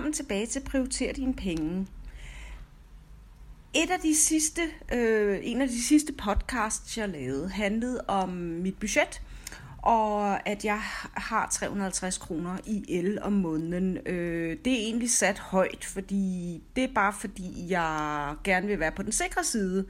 Velkommen 0.00 0.12
tilbage 0.12 0.46
til 0.46 0.60
Prioriter 0.60 1.12
dine 1.12 1.34
penge. 1.34 1.86
Et 3.74 3.90
af 3.90 4.00
de 4.02 4.16
sidste, 4.16 4.62
øh, 4.92 5.38
en 5.42 5.62
af 5.62 5.68
de 5.68 5.82
sidste 5.82 6.12
podcasts, 6.12 6.98
jeg 6.98 7.08
lavede, 7.08 7.48
handlede 7.48 8.04
om 8.08 8.28
mit 8.28 8.78
budget, 8.80 9.22
og 9.82 10.48
at 10.48 10.64
jeg 10.64 10.78
har 11.14 11.48
350 11.52 12.18
kroner 12.18 12.58
i 12.66 12.84
el 12.88 13.22
om 13.22 13.32
måneden. 13.32 13.98
Øh, 14.06 14.56
det 14.64 14.72
er 14.72 14.78
egentlig 14.78 15.10
sat 15.10 15.38
højt, 15.38 15.84
fordi 15.84 16.62
det 16.76 16.84
er 16.84 16.94
bare 16.94 17.12
fordi, 17.12 17.66
jeg 17.68 18.34
gerne 18.44 18.66
vil 18.66 18.80
være 18.80 18.92
på 18.92 19.02
den 19.02 19.12
sikre 19.12 19.44
side. 19.44 19.86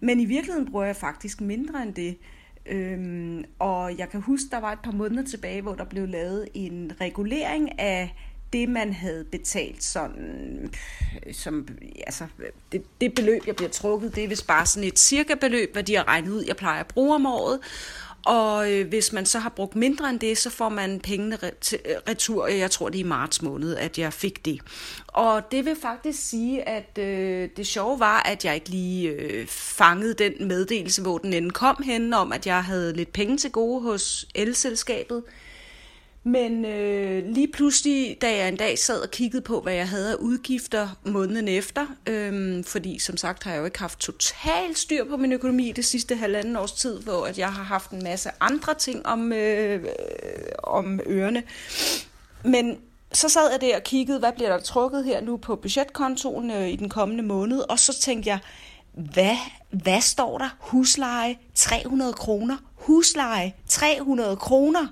Men 0.00 0.20
i 0.20 0.24
virkeligheden 0.24 0.70
bruger 0.70 0.84
jeg 0.84 0.96
faktisk 0.96 1.40
mindre 1.40 1.82
end 1.82 1.94
det. 1.94 2.18
Øhm, 2.66 3.44
og 3.58 3.98
jeg 3.98 4.08
kan 4.08 4.20
huske, 4.20 4.46
der 4.50 4.60
var 4.60 4.72
et 4.72 4.80
par 4.84 4.92
måneder 4.92 5.24
tilbage, 5.24 5.62
hvor 5.62 5.74
der 5.74 5.84
blev 5.84 6.08
lavet 6.08 6.48
en 6.54 6.92
regulering 7.00 7.80
af 7.80 8.14
det, 8.54 8.68
man 8.68 8.92
havde 8.92 9.24
betalt 9.24 9.84
sådan, 9.84 10.70
øh, 11.26 11.34
som, 11.34 11.68
altså, 12.06 12.26
det, 12.72 12.82
det 13.00 13.14
beløb, 13.14 13.46
jeg 13.46 13.56
bliver 13.56 13.70
trukket, 13.70 14.14
det 14.14 14.24
er 14.24 14.28
vist 14.28 14.46
bare 14.46 14.66
sådan 14.66 14.88
et 14.88 14.98
cirka 14.98 15.34
beløb, 15.34 15.72
hvad 15.72 15.82
de 15.82 15.96
har 15.96 16.08
regnet 16.08 16.30
ud, 16.30 16.44
jeg 16.46 16.56
plejer 16.56 16.80
at 16.80 16.86
bruge 16.86 17.14
om 17.14 17.26
året. 17.26 17.60
Og 18.24 18.72
øh, 18.72 18.88
hvis 18.88 19.12
man 19.12 19.26
så 19.26 19.38
har 19.38 19.48
brugt 19.48 19.76
mindre 19.76 20.10
end 20.10 20.20
det, 20.20 20.38
så 20.38 20.50
får 20.50 20.68
man 20.68 21.00
pengene 21.00 21.38
øh, 21.44 21.50
retur. 22.08 22.46
Jeg 22.46 22.70
tror, 22.70 22.88
det 22.88 22.98
er 22.98 23.04
i 23.04 23.08
marts 23.08 23.42
måned, 23.42 23.76
at 23.76 23.98
jeg 23.98 24.12
fik 24.12 24.44
det. 24.44 24.60
Og 25.06 25.42
det 25.50 25.64
vil 25.64 25.76
faktisk 25.82 26.28
sige, 26.28 26.68
at 26.68 26.98
øh, 26.98 27.48
det 27.56 27.66
sjove 27.66 28.00
var, 28.00 28.22
at 28.22 28.44
jeg 28.44 28.54
ikke 28.54 28.68
lige 28.68 29.08
øh, 29.08 29.46
fangede 29.46 30.14
den 30.14 30.48
meddelelse, 30.48 31.02
hvor 31.02 31.18
den 31.18 31.32
end 31.32 31.50
kom 31.50 31.82
hen, 31.84 32.14
om 32.14 32.32
at 32.32 32.46
jeg 32.46 32.64
havde 32.64 32.92
lidt 32.92 33.12
penge 33.12 33.36
til 33.36 33.50
gode 33.50 33.82
hos 33.82 34.26
elselskabet. 34.34 35.22
Men 36.26 36.64
øh, 36.64 37.26
lige 37.26 37.48
pludselig, 37.48 38.16
da 38.22 38.36
jeg 38.36 38.48
en 38.48 38.56
dag 38.56 38.78
sad 38.78 39.00
og 39.00 39.10
kiggede 39.10 39.42
på, 39.42 39.60
hvad 39.60 39.72
jeg 39.72 39.88
havde 39.88 40.10
af 40.10 40.14
udgifter 40.14 40.88
måneden 41.04 41.48
efter, 41.48 41.86
øh, 42.06 42.64
fordi 42.64 42.98
som 42.98 43.16
sagt 43.16 43.44
har 43.44 43.50
jeg 43.50 43.60
jo 43.60 43.64
ikke 43.64 43.78
haft 43.78 43.98
total 43.98 44.76
styr 44.76 45.04
på 45.04 45.16
min 45.16 45.32
økonomi 45.32 45.72
det 45.72 45.84
sidste 45.84 46.16
halvanden 46.16 46.56
års 46.56 46.72
tid, 46.72 47.00
hvor 47.00 47.26
at 47.26 47.38
jeg 47.38 47.52
har 47.52 47.62
haft 47.62 47.90
en 47.90 48.02
masse 48.02 48.30
andre 48.40 48.74
ting 48.74 49.06
om, 49.06 49.32
øh, 49.32 49.82
øh, 49.82 49.88
om 50.62 51.00
ørerne. 51.06 51.42
Men 52.44 52.78
så 53.12 53.28
sad 53.28 53.50
jeg 53.50 53.60
der 53.60 53.76
og 53.76 53.82
kiggede, 53.82 54.18
hvad 54.18 54.32
bliver 54.32 54.50
der 54.50 54.60
trukket 54.60 55.04
her 55.04 55.20
nu 55.20 55.36
på 55.36 55.56
budgetkontoen 55.56 56.50
øh, 56.50 56.68
i 56.68 56.76
den 56.76 56.88
kommende 56.88 57.22
måned, 57.22 57.60
og 57.70 57.78
så 57.78 58.00
tænkte 58.00 58.30
jeg, 58.30 58.38
hvad, 58.92 59.36
hvad 59.70 60.00
står 60.00 60.38
der? 60.38 60.56
Husleje 60.58 61.36
300 61.54 62.12
kroner. 62.12 62.56
Husleje 62.74 63.54
300 63.68 64.36
kroner. 64.36 64.86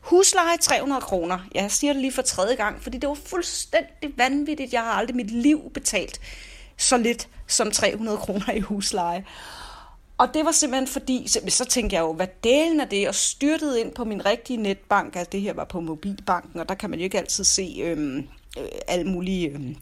Husleje 0.00 0.56
300 0.60 1.00
kroner. 1.00 1.38
Jeg 1.54 1.70
siger 1.70 1.92
det 1.92 2.02
lige 2.02 2.12
for 2.12 2.22
tredje 2.22 2.54
gang, 2.54 2.82
fordi 2.82 2.98
det 2.98 3.08
var 3.08 3.18
fuldstændig 3.26 4.12
vanvittigt. 4.16 4.72
Jeg 4.72 4.80
har 4.80 4.92
aldrig 4.92 5.16
mit 5.16 5.30
liv 5.30 5.70
betalt 5.74 6.20
så 6.76 6.96
lidt 6.96 7.28
som 7.46 7.70
300 7.70 8.18
kroner 8.18 8.52
i 8.52 8.60
husleje. 8.60 9.24
Og 10.18 10.34
det 10.34 10.44
var 10.44 10.52
simpelthen 10.52 10.86
fordi, 10.86 11.26
så 11.48 11.64
tænkte 11.64 11.96
jeg 11.96 12.00
jo, 12.00 12.12
hvad 12.12 12.26
delen 12.44 12.80
af 12.80 12.88
det, 12.88 13.08
og 13.08 13.14
styrtede 13.14 13.80
ind 13.80 13.92
på 13.92 14.04
min 14.04 14.26
rigtige 14.26 14.56
netbank, 14.56 15.16
altså 15.16 15.30
det 15.32 15.40
her 15.40 15.52
var 15.52 15.64
på 15.64 15.80
mobilbanken, 15.80 16.60
og 16.60 16.68
der 16.68 16.74
kan 16.74 16.90
man 16.90 16.98
jo 16.98 17.04
ikke 17.04 17.18
altid 17.18 17.44
se 17.44 17.76
øhm, 17.82 18.18
øh, 18.58 18.68
alle 18.88 19.10
mulige 19.10 19.48
øhm, 19.48 19.76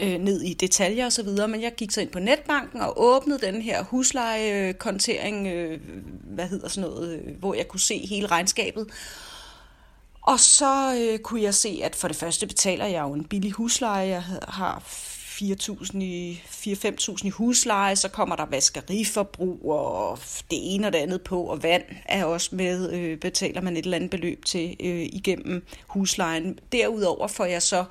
øh, 0.00 0.18
ned 0.18 0.42
i 0.42 0.54
detaljer 0.54 1.06
osv., 1.06 1.28
men 1.48 1.62
jeg 1.62 1.72
gik 1.76 1.90
så 1.90 2.00
ind 2.00 2.10
på 2.10 2.18
netbanken 2.18 2.80
og 2.80 2.92
åbnede 2.96 3.46
den 3.46 3.62
her 3.62 3.84
huslejekontering, 3.84 5.46
øh, 5.46 5.80
hvad 6.24 6.48
hedder 6.48 6.68
sådan 6.68 6.90
noget, 6.90 7.14
øh, 7.14 7.38
hvor 7.38 7.54
jeg 7.54 7.68
kunne 7.68 7.80
se 7.80 8.06
hele 8.06 8.26
regnskabet. 8.26 8.86
Og 10.26 10.40
så 10.40 10.94
øh, 10.94 11.18
kunne 11.18 11.42
jeg 11.42 11.54
se, 11.54 11.80
at 11.82 11.96
for 11.96 12.08
det 12.08 12.16
første 12.16 12.46
betaler 12.46 12.86
jeg 12.86 13.02
jo 13.02 13.12
en 13.12 13.24
billig 13.24 13.52
husleje. 13.52 14.08
Jeg 14.08 14.22
har 14.48 14.82
4.000 15.34 15.98
i 15.98 16.42
4-5.000 16.46 17.26
i 17.26 17.30
husleje, 17.30 17.96
så 17.96 18.08
kommer 18.08 18.36
der 18.36 18.46
vaskeriforbrug 18.46 19.70
og 19.70 20.18
det 20.50 20.74
ene 20.74 20.86
og 20.86 20.92
det 20.92 20.98
andet 20.98 21.22
på, 21.22 21.42
og 21.42 21.62
vand 21.62 21.82
er 22.06 22.24
også 22.24 22.56
med, 22.56 22.92
øh, 22.92 23.18
betaler 23.18 23.60
man 23.60 23.76
et 23.76 23.84
eller 23.84 23.96
andet 23.96 24.10
beløb 24.10 24.44
til 24.44 24.76
øh, 24.80 25.02
igennem 25.12 25.66
huslejen. 25.86 26.58
Derudover 26.72 27.26
får 27.26 27.44
jeg 27.44 27.62
så 27.62 27.84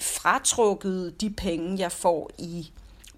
fratrukket 0.00 1.20
de 1.20 1.30
penge, 1.30 1.78
jeg 1.78 1.92
får 1.92 2.30
i 2.38 2.70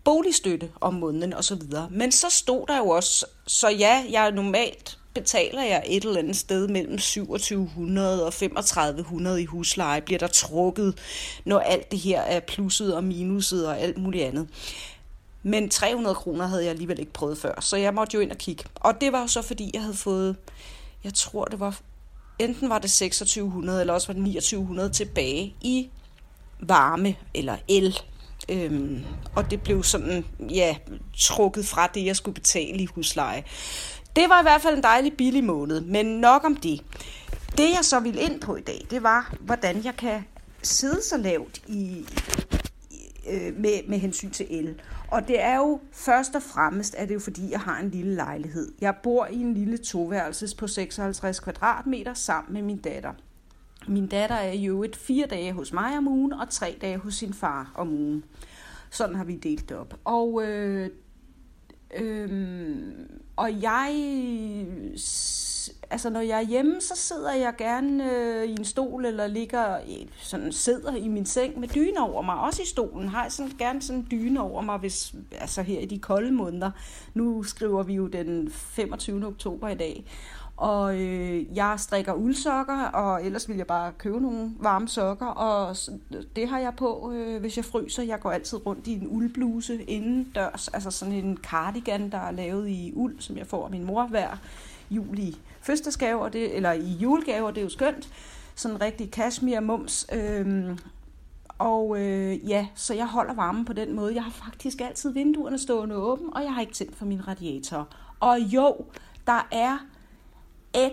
boligstøtte 0.05 0.71
om 0.81 0.95
måneden 0.95 1.35
osv. 1.35 1.63
Men 1.91 2.13
så 2.13 2.31
stod 2.31 2.67
der 2.67 2.79
jo 2.79 2.89
også, 2.89 3.27
så 3.47 3.69
ja, 3.69 4.05
jeg 4.11 4.27
er 4.27 4.31
normalt 4.31 5.00
betaler 5.15 5.63
jeg 5.63 5.83
et 5.87 6.05
eller 6.05 6.19
andet 6.19 6.37
sted 6.37 6.69
mellem 6.69 6.99
2700 6.99 8.27
og 8.27 8.33
3500 8.33 9.43
i 9.43 9.45
husleje, 9.45 10.01
bliver 10.01 10.19
der 10.19 10.27
trukket, 10.27 10.99
når 11.45 11.59
alt 11.59 11.91
det 11.91 11.99
her 11.99 12.21
er 12.21 12.41
plusset 12.41 12.95
og 12.95 13.05
minuset 13.05 13.69
og 13.69 13.81
alt 13.81 13.99
muligt 13.99 14.25
andet. 14.25 14.49
Men 15.43 15.69
300 15.69 16.15
kroner 16.15 16.47
havde 16.47 16.63
jeg 16.63 16.71
alligevel 16.71 16.99
ikke 16.99 17.13
prøvet 17.13 17.39
før, 17.39 17.61
så 17.61 17.77
jeg 17.77 17.95
måtte 17.95 18.15
jo 18.15 18.21
ind 18.21 18.31
og 18.31 18.39
kigge. 18.39 18.65
Og 18.75 19.01
det 19.01 19.13
var 19.13 19.21
jo 19.21 19.27
så 19.27 19.43
fordi, 19.43 19.71
jeg 19.75 19.83
havde 19.83 19.97
fået, 19.97 20.37
jeg 21.05 21.15
tror 21.15 21.45
det 21.45 21.61
var, 21.61 21.81
enten 22.39 22.69
var 22.69 22.79
det 22.79 22.91
2600, 22.91 23.81
eller 23.81 23.95
også 23.95 24.07
var 24.07 24.15
det 24.15 24.25
2900 24.25 24.91
tilbage 24.91 25.55
i 25.61 25.89
varme 26.61 27.17
eller 27.35 27.57
el. 27.69 27.99
Øhm, 28.49 29.05
og 29.37 29.51
det 29.51 29.63
blev 29.63 29.83
sådan, 29.85 30.25
ja, 30.51 30.77
trukket 31.19 31.67
fra 31.67 31.87
det, 31.87 32.05
jeg 32.05 32.17
skulle 32.17 32.35
betale 32.35 32.83
i 32.83 32.87
husleje. 32.87 33.45
Det 34.17 34.29
var 34.29 34.41
i 34.41 34.45
hvert 34.45 34.63
fald 34.63 34.77
en 34.77 34.83
dejlig 34.83 35.17
billig 35.17 35.45
måned, 35.45 35.81
men 35.81 36.07
nok 36.07 36.45
om 36.45 36.57
det. 36.57 36.81
Det 37.57 37.71
jeg 37.77 37.81
så 37.83 38.01
ville 38.01 38.21
ind 38.21 38.41
på 38.41 38.57
i 38.57 38.61
dag, 38.61 38.87
det 38.91 39.03
var, 39.03 39.35
hvordan 39.41 39.85
jeg 39.85 39.97
kan 39.97 40.25
sidde 40.63 41.03
så 41.03 41.17
lavt 41.17 41.63
i, 41.69 42.07
øh, 43.31 43.57
med, 43.57 43.89
med 43.89 43.99
hensyn 43.99 44.31
til 44.31 44.47
el. 44.51 44.81
Og 45.11 45.29
det 45.29 45.43
er 45.43 45.57
jo 45.57 45.81
først 45.93 46.35
og 46.35 46.43
fremmest, 46.43 46.95
at 46.95 47.09
det 47.09 47.15
jo 47.15 47.21
fordi, 47.21 47.51
jeg 47.51 47.61
har 47.61 47.81
en 47.81 47.91
lille 47.91 48.15
lejlighed. 48.15 48.73
Jeg 48.81 48.95
bor 49.03 49.27
i 49.27 49.37
en 49.37 49.55
lille 49.55 49.79
toværelses 49.79 50.55
på 50.55 50.67
56 50.67 51.41
kvadratmeter 51.41 52.15
sammen 52.15 52.55
med 52.55 52.63
min 52.63 52.79
datter. 52.79 53.13
Min 53.89 54.07
datter 54.07 54.37
er 54.37 54.53
jo 54.53 54.83
et 54.83 54.97
fire 54.97 55.27
dage 55.27 55.53
hos 55.53 55.73
mig 55.73 55.99
om 55.99 56.09
ugen, 56.09 56.33
og 56.33 56.51
tre 56.51 56.79
dage 56.81 56.99
hos 56.99 57.15
sin 57.15 57.35
far 57.35 57.73
om 57.75 57.93
ugen. 57.93 58.25
Sådan 58.91 59.17
har 59.17 59.25
vi 59.25 59.37
delt 59.37 59.69
det 59.69 59.77
op. 59.77 59.95
Og 60.05 60.43
øh, 60.45 60.91
øh, 61.97 62.93
og 63.41 63.63
jeg, 63.63 63.93
altså 65.91 66.11
når 66.11 66.21
jeg 66.21 66.39
er 66.39 66.47
hjemme, 66.47 66.81
så 66.81 66.95
sidder 66.97 67.33
jeg 67.33 67.55
gerne 67.59 68.13
øh, 68.13 68.45
i 68.45 68.51
en 68.51 68.65
stol, 68.65 69.05
eller 69.05 69.27
ligger, 69.27 69.79
sådan 70.19 70.53
sidder 70.53 70.97
i 70.97 71.09
min 71.09 71.27
seng 71.27 71.61
med 71.61 71.69
dyne 71.69 72.01
over 72.01 72.23
mig. 72.23 72.35
Også 72.35 72.63
i 72.63 72.67
stolen 72.67 73.09
har 73.09 73.23
jeg 73.23 73.33
sådan, 73.33 73.53
gerne 73.59 73.83
sådan 73.83 74.01
en 74.01 74.09
dyne 74.11 74.41
over 74.41 74.63
mig, 74.63 74.79
hvis, 74.79 75.15
altså 75.33 75.63
her 75.63 75.81
i 75.81 75.87
de 75.87 75.99
kolde 75.99 76.33
måneder. 76.33 76.71
Nu 77.15 77.43
skriver 77.43 77.83
vi 77.83 77.95
jo 77.95 78.07
den 78.07 78.51
25. 78.51 79.27
oktober 79.27 79.69
i 79.69 79.75
dag. 79.75 80.05
Og 80.57 81.01
øh, 81.01 81.57
jeg 81.57 81.75
strikker 81.79 82.13
uldsokker, 82.13 82.85
og 82.85 83.25
ellers 83.25 83.49
vil 83.49 83.57
jeg 83.57 83.67
bare 83.67 83.93
købe 83.99 84.21
nogle 84.21 84.51
varme 84.59 84.89
sokker, 84.89 85.27
og 85.27 85.77
det 86.37 86.49
har 86.49 86.59
jeg 86.59 86.73
på, 86.77 87.13
øh, 87.15 87.41
hvis 87.41 87.57
jeg 87.57 87.65
fryser. 87.65 88.03
Jeg 88.03 88.21
går 88.21 88.31
altid 88.31 88.67
rundt 88.67 88.87
i 88.87 88.93
en 88.93 89.07
uldbluse 89.11 89.83
indendørs, 89.83 90.69
altså 90.69 90.91
sådan 90.91 91.15
en 91.15 91.39
cardigan, 91.43 92.11
der 92.11 92.19
er 92.19 92.31
lavet 92.31 92.69
i 92.69 92.93
uld, 92.95 93.21
som 93.21 93.37
jeg 93.37 93.47
får 93.47 93.65
af 93.65 93.71
min 93.71 93.85
mor 93.85 94.07
hver 94.07 94.37
jul 94.91 95.19
i 95.61 95.63
fødselsdagsgave, 95.63 96.23
og 96.23 96.33
det, 96.33 96.57
eller 96.57 96.73
i 96.73 96.93
julegave, 97.01 97.47
og 97.47 97.55
det 97.55 97.61
er 97.61 97.65
jo 97.65 97.71
skønt. 97.71 98.09
Sådan 98.55 98.77
en 98.77 98.81
rigtig 98.81 99.09
cashmere 99.09 99.61
mums. 99.61 100.07
Øhm, 100.13 100.79
og 101.59 102.01
øh, 102.01 102.49
ja, 102.49 102.67
så 102.75 102.95
jeg 102.95 103.07
holder 103.07 103.35
varmen 103.35 103.65
på 103.65 103.73
den 103.73 103.97
måde. 103.97 104.15
Jeg 104.15 104.25
har 104.25 104.31
faktisk 104.31 104.81
altid 104.81 105.13
vinduerne 105.13 105.59
stående 105.59 105.97
åbne, 105.97 106.33
og 106.33 106.43
jeg 106.43 106.55
har 106.55 106.61
ikke 106.61 106.73
tændt 106.73 106.97
for 106.97 107.07
min 107.07 107.29
radiator. 107.29 107.89
Og 108.21 108.41
jo, 108.41 108.77
der 109.27 109.49
er 109.53 109.79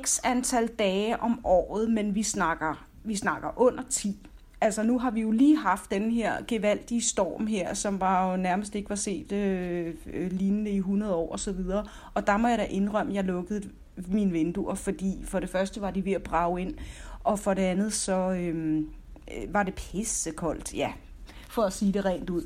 x 0.04 0.20
antal 0.24 0.68
dage 0.68 1.20
om 1.20 1.46
året, 1.46 1.92
men 1.92 2.16
vi 2.16 2.24
snakker, 2.24 2.86
vi 3.04 3.16
snakker 3.16 3.50
under 3.56 3.84
10. 3.90 4.28
Altså 4.62 4.84
nu 4.84 5.00
har 5.00 5.12
vi 5.12 5.22
jo 5.22 5.32
lige 5.32 5.58
haft 5.58 5.92
den 5.92 6.12
her 6.12 6.34
gevaldige 6.48 7.02
storm 7.02 7.48
her, 7.48 7.74
som 7.74 8.00
var 8.00 8.32
jo 8.32 8.38
nærmest 8.38 8.76
ikke 8.76 8.90
var 8.90 8.96
set 8.96 9.32
øh, 9.32 9.94
øh 10.14 10.32
lignende 10.32 10.72
i 10.72 10.78
100 10.78 11.16
år 11.16 11.32
og 11.32 11.40
så 11.40 11.52
videre. 11.52 11.86
Og 12.14 12.28
der 12.28 12.38
må 12.38 12.48
jeg 12.48 12.58
da 12.58 12.64
indrømme, 12.64 13.12
at 13.12 13.16
jeg 13.16 13.24
lukkede 13.24 13.70
mine 14.08 14.32
vinduer, 14.32 14.76
fordi 14.76 15.24
for 15.26 15.40
det 15.40 15.50
første 15.50 15.82
var 15.82 15.92
de 15.92 16.06
ved 16.06 16.14
at 16.14 16.24
brage 16.24 16.62
ind, 16.62 16.76
og 17.24 17.40
for 17.40 17.54
det 17.54 17.62
andet 17.62 17.94
så 17.94 18.32
øhm, 18.32 18.90
øh, 19.38 19.54
var 19.54 19.64
det 19.64 19.74
pissekoldt, 19.74 20.74
ja, 20.74 20.94
for 21.50 21.62
at 21.62 21.74
sige 21.74 21.94
det 21.94 22.06
rent 22.06 22.30
ud. 22.30 22.44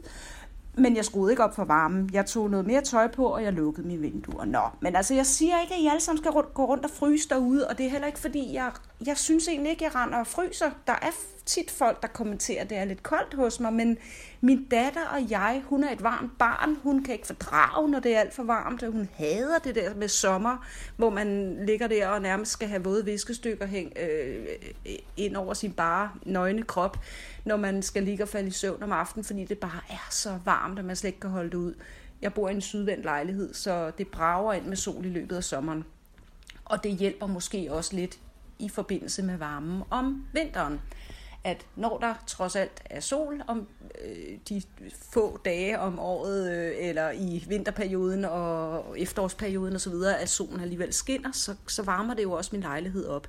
Men 0.77 0.95
jeg 0.95 1.06
skruede 1.06 1.33
ikke 1.33 1.44
op 1.44 1.56
for 1.56 1.63
varmen. 1.63 2.09
Jeg 2.13 2.25
tog 2.25 2.50
noget 2.50 2.65
mere 2.65 2.81
tøj 2.81 3.07
på, 3.07 3.25
og 3.25 3.44
jeg 3.44 3.53
lukkede 3.53 3.88
mine 3.88 4.01
vinduer. 4.01 4.45
Nå, 4.45 4.62
men 4.80 4.95
altså 4.95 5.13
jeg 5.13 5.25
siger 5.25 5.62
ikke, 5.62 5.74
at 5.74 5.80
I 5.80 5.88
alle 5.88 6.01
sammen 6.01 6.24
skal 6.24 6.31
gå 6.31 6.65
rundt 6.65 6.86
og 6.86 6.92
fryse 6.92 7.30
derude, 7.30 7.68
og 7.68 7.77
det 7.77 7.86
er 7.86 7.89
heller 7.89 8.07
ikke 8.07 8.19
fordi, 8.19 8.53
jeg 8.53 8.71
jeg 9.06 9.18
synes 9.18 9.48
egentlig 9.48 9.69
ikke, 9.71 9.83
jeg 9.83 9.95
render 9.95 10.18
og 10.18 10.27
fryser. 10.27 10.71
Der 10.88 10.94
er 10.94 11.12
tit 11.45 11.71
folk, 11.71 12.01
der 12.01 12.07
kommenterer, 12.07 12.62
at 12.62 12.69
det 12.69 12.77
er 12.77 12.86
lidt 12.86 13.03
koldt 13.03 13.33
hos 13.33 13.59
mig, 13.59 13.74
men 13.74 13.98
min 14.42 14.65
datter 14.65 15.07
og 15.07 15.30
jeg, 15.30 15.63
hun 15.65 15.83
er 15.83 15.92
et 15.92 16.03
varmt 16.03 16.38
barn. 16.38 16.77
Hun 16.83 17.03
kan 17.03 17.13
ikke 17.13 17.27
fordrage, 17.27 17.89
når 17.89 18.00
det 18.00 18.15
er 18.15 18.19
alt 18.19 18.33
for 18.33 18.44
varmt. 18.44 18.83
Hun 18.83 19.09
hader 19.13 19.59
det 19.59 19.75
der 19.75 19.95
med 19.95 20.07
sommer, 20.07 20.68
hvor 20.98 21.09
man 21.09 21.57
ligger 21.65 21.88
der 21.88 22.07
og 22.07 22.21
nærmest 22.21 22.51
skal 22.51 22.68
have 22.68 22.83
våde 22.83 23.06
viskestykker 23.06 23.65
hæng, 23.65 23.94
øh, 24.00 24.48
ind 25.18 25.36
over 25.36 25.53
sin 25.53 25.74
bare 25.74 26.12
nøgne 26.24 26.63
krop, 26.63 26.98
når 27.45 27.57
man 27.57 27.81
skal 27.81 28.03
ligge 28.03 28.24
og 28.24 28.30
falde 28.30 28.48
i 28.48 28.51
søvn 28.51 28.83
om 28.83 28.92
aftenen, 28.92 29.24
fordi 29.24 29.45
det 29.45 29.57
bare 29.57 29.81
er 29.89 30.07
så 30.09 30.39
varmt, 30.45 30.80
at 30.80 30.86
man 30.86 30.95
slet 30.95 31.07
ikke 31.07 31.19
kan 31.19 31.30
holde 31.30 31.50
det 31.50 31.57
ud. 31.57 31.74
Jeg 32.21 32.33
bor 32.33 32.50
i 32.50 32.53
en 32.53 32.62
sydvendt 32.62 33.03
lejlighed, 33.03 33.53
så 33.53 33.92
det 33.98 34.07
brager 34.07 34.53
ind 34.53 34.65
med 34.65 34.77
sol 34.77 35.06
i 35.06 35.09
løbet 35.09 35.36
af 35.36 35.44
sommeren. 35.44 35.86
Og 36.65 36.83
det 36.83 36.92
hjælper 36.92 37.27
måske 37.27 37.68
også 37.71 37.95
lidt 37.95 38.19
i 38.61 38.69
forbindelse 38.69 39.23
med 39.23 39.37
varmen 39.37 39.83
om 39.89 40.25
vinteren. 40.33 40.81
At 41.43 41.65
når 41.75 41.97
der 41.97 42.13
trods 42.27 42.55
alt 42.55 42.81
er 42.85 42.99
sol 42.99 43.41
om 43.47 43.67
øh, 44.05 44.37
de 44.49 44.61
få 45.13 45.37
dage 45.45 45.79
om 45.79 45.99
året, 45.99 46.51
øh, 46.51 46.73
eller 46.77 47.11
i 47.11 47.45
vinterperioden 47.47 48.25
og 48.25 48.99
efterårsperioden 48.99 49.75
osv., 49.75 49.93
at 50.19 50.29
solen 50.29 50.59
alligevel 50.59 50.93
skinner, 50.93 51.31
så, 51.31 51.55
så 51.67 51.83
varmer 51.83 52.13
det 52.13 52.23
jo 52.23 52.31
også 52.31 52.49
min 52.53 52.61
lejlighed 52.61 53.05
op. 53.05 53.27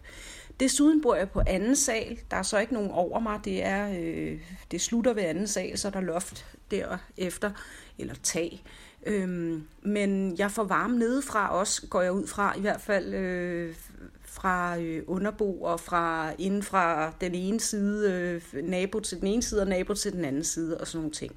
Desuden 0.60 1.02
bor 1.02 1.14
jeg 1.14 1.30
på 1.30 1.42
anden 1.46 1.76
sal. 1.76 2.18
Der 2.30 2.36
er 2.36 2.42
så 2.42 2.58
ikke 2.58 2.74
nogen 2.74 2.90
over 2.90 3.20
mig. 3.20 3.40
Det, 3.44 3.64
er, 3.64 3.90
øh, 4.00 4.40
det 4.70 4.80
slutter 4.80 5.12
ved 5.12 5.22
anden 5.22 5.46
sal, 5.46 5.78
så 5.78 5.88
er 5.88 5.92
der 5.92 6.00
loft 6.00 6.46
derefter, 6.70 7.50
eller 7.98 8.14
tag. 8.22 8.62
Øhm, 9.06 9.66
men 9.82 10.38
jeg 10.38 10.50
får 10.50 10.64
varme 10.64 10.98
nedefra 10.98 11.58
også, 11.58 11.86
går 11.86 12.02
jeg 12.02 12.12
ud 12.12 12.26
fra, 12.26 12.58
i 12.58 12.60
hvert 12.60 12.80
fald 12.80 13.14
øh, 13.14 13.74
fra 14.24 14.78
øh, 14.78 15.02
underbo 15.06 15.62
og 15.62 15.80
fra 15.80 16.32
inden 16.38 16.62
fra 16.62 17.12
den 17.20 17.34
ene 17.34 17.60
side, 17.60 18.12
øh, 18.12 18.64
nabo 18.64 19.00
til 19.00 19.20
den 19.20 19.26
ene 19.26 19.42
side 19.42 19.62
og 19.62 19.68
nabo 19.68 19.94
til 19.94 20.12
den 20.12 20.24
anden 20.24 20.44
side 20.44 20.80
og 20.80 20.86
sådan 20.86 20.98
nogle 20.98 21.12
ting. 21.12 21.36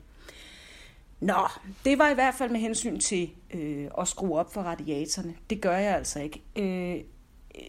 Nå, 1.19 1.47
det 1.85 1.99
var 1.99 2.09
i 2.09 2.13
hvert 2.13 2.35
fald 2.35 2.51
med 2.51 2.59
hensyn 2.59 2.99
til 2.99 3.29
øh, 3.53 3.87
at 3.99 4.07
skrue 4.07 4.39
op 4.39 4.53
for 4.53 4.61
radiatorerne. 4.61 5.35
Det 5.49 5.61
gør 5.61 5.77
jeg 5.77 5.95
altså 5.95 6.19
ikke. 6.19 6.41
Øh, 6.55 7.03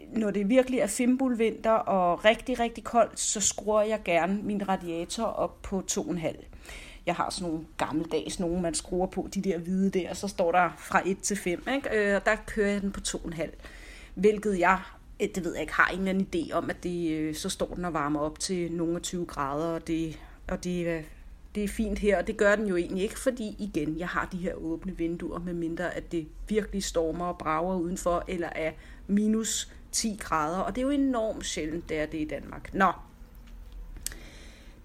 når 0.08 0.30
det 0.30 0.48
virkelig 0.48 0.80
er 0.80 0.86
fimbulvinter 0.86 1.70
og 1.70 2.24
rigtig, 2.24 2.58
rigtig 2.60 2.84
koldt, 2.84 3.20
så 3.20 3.40
skruer 3.40 3.82
jeg 3.82 4.00
gerne 4.04 4.42
min 4.42 4.68
radiator 4.68 5.24
op 5.24 5.62
på 5.62 5.82
2,5. 5.92 6.44
Jeg 7.06 7.14
har 7.14 7.30
sådan 7.30 7.48
nogle 7.48 7.66
gammeldags 7.76 8.40
nogle, 8.40 8.62
man 8.62 8.74
skruer 8.74 9.06
på, 9.06 9.28
de 9.34 9.42
der 9.42 9.58
hvide 9.58 9.90
der, 9.90 10.14
så 10.14 10.28
står 10.28 10.52
der 10.52 10.70
fra 10.78 11.02
1 11.08 11.18
til 11.18 11.36
5, 11.36 11.62
ikke? 11.74 12.08
Øh, 12.10 12.16
og 12.16 12.26
der 12.26 12.36
kører 12.46 12.70
jeg 12.70 12.82
den 12.82 12.92
på 12.92 13.00
2,5. 13.08 13.50
Hvilket 14.14 14.58
jeg, 14.58 14.80
øh, 15.20 15.28
det 15.34 15.44
ved 15.44 15.52
jeg 15.52 15.60
ikke, 15.60 15.74
har 15.74 15.88
en 15.88 15.98
eller 15.98 16.10
anden 16.10 16.28
idé 16.34 16.52
om, 16.52 16.70
at 16.70 16.82
det, 16.82 17.10
øh, 17.10 17.34
så 17.34 17.48
står 17.48 17.74
den 17.74 17.84
og 17.84 17.92
varmer 17.92 18.20
op 18.20 18.38
til 18.38 18.72
nogle 18.72 19.00
20 19.00 19.26
grader, 19.26 19.66
og 19.66 19.86
det, 19.86 20.18
og 20.48 20.64
det, 20.64 21.04
det 21.54 21.64
er 21.64 21.68
fint 21.68 21.98
her, 21.98 22.18
og 22.18 22.26
det 22.26 22.36
gør 22.36 22.56
den 22.56 22.66
jo 22.66 22.76
egentlig 22.76 23.02
ikke, 23.02 23.18
fordi 23.18 23.56
igen, 23.58 23.98
jeg 23.98 24.08
har 24.08 24.28
de 24.32 24.36
her 24.36 24.54
åbne 24.54 24.96
vinduer, 24.96 25.38
med 25.38 25.54
mindre 25.54 25.94
at 25.94 26.12
det 26.12 26.26
virkelig 26.48 26.84
stormer 26.84 27.26
og 27.26 27.38
brager 27.38 27.76
udenfor, 27.76 28.24
eller 28.28 28.48
er 28.48 28.72
minus 29.06 29.72
10 29.92 30.16
grader, 30.20 30.58
og 30.58 30.76
det 30.76 30.82
er 30.82 30.86
jo 30.86 30.90
enormt 30.90 31.46
sjældent, 31.46 31.88
det 31.88 31.98
er 31.98 32.06
det 32.06 32.18
i 32.18 32.24
Danmark. 32.24 32.74
Nå, 32.74 32.92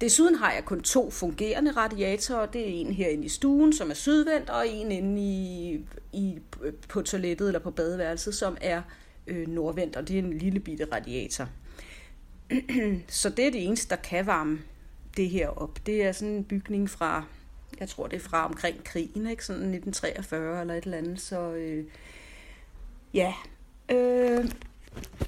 Desuden 0.02 0.36
har 0.36 0.52
jeg 0.52 0.66
kun 0.66 0.82
to 0.82 1.12
fungerende 1.12 1.72
radiatorer. 1.72 2.46
Det 2.46 2.62
er 2.62 2.66
en 2.66 2.94
herinde 2.94 3.26
i 3.26 3.30
stuen, 3.30 3.74
som 3.74 3.90
er 3.90 3.94
sydvendt, 3.94 4.50
og 4.50 4.68
en 4.68 4.92
inde 4.92 5.22
i, 5.22 5.80
i, 6.14 6.40
på 6.90 7.02
toilettet 7.02 7.48
eller 7.48 7.60
på 7.60 7.72
badeværelset, 7.72 8.36
som 8.36 8.58
er 8.62 8.82
øh, 9.28 9.48
nordvendt, 9.48 9.96
og 9.96 10.08
det 10.08 10.16
er 10.16 10.20
en 10.20 10.38
lille 10.38 10.60
bitte 10.60 10.88
radiator. 10.92 11.50
Så 13.08 13.30
det 13.30 13.48
er 13.48 13.52
det 13.52 13.66
eneste, 13.66 13.90
der 13.90 14.02
kan 14.02 14.26
varme 14.26 14.60
det 15.18 15.30
her 15.30 15.48
op. 15.48 15.86
Det 15.86 16.04
er 16.04 16.12
sådan 16.12 16.34
en 16.34 16.44
bygning 16.44 16.90
fra, 16.90 17.24
jeg 17.80 17.90
tror 17.90 18.08
det 18.08 18.16
er 18.16 18.30
fra 18.30 18.46
omkring 18.46 18.84
krigen, 18.84 19.28
ikke? 19.28 19.46
sådan 19.46 19.62
1943 19.62 20.62
eller 20.62 20.74
et 20.74 20.84
eller 20.84 20.98
andet. 20.98 21.22
Så 21.22 21.52
øh, 21.52 21.86
ja, 23.14 23.34
øh, 23.92 24.46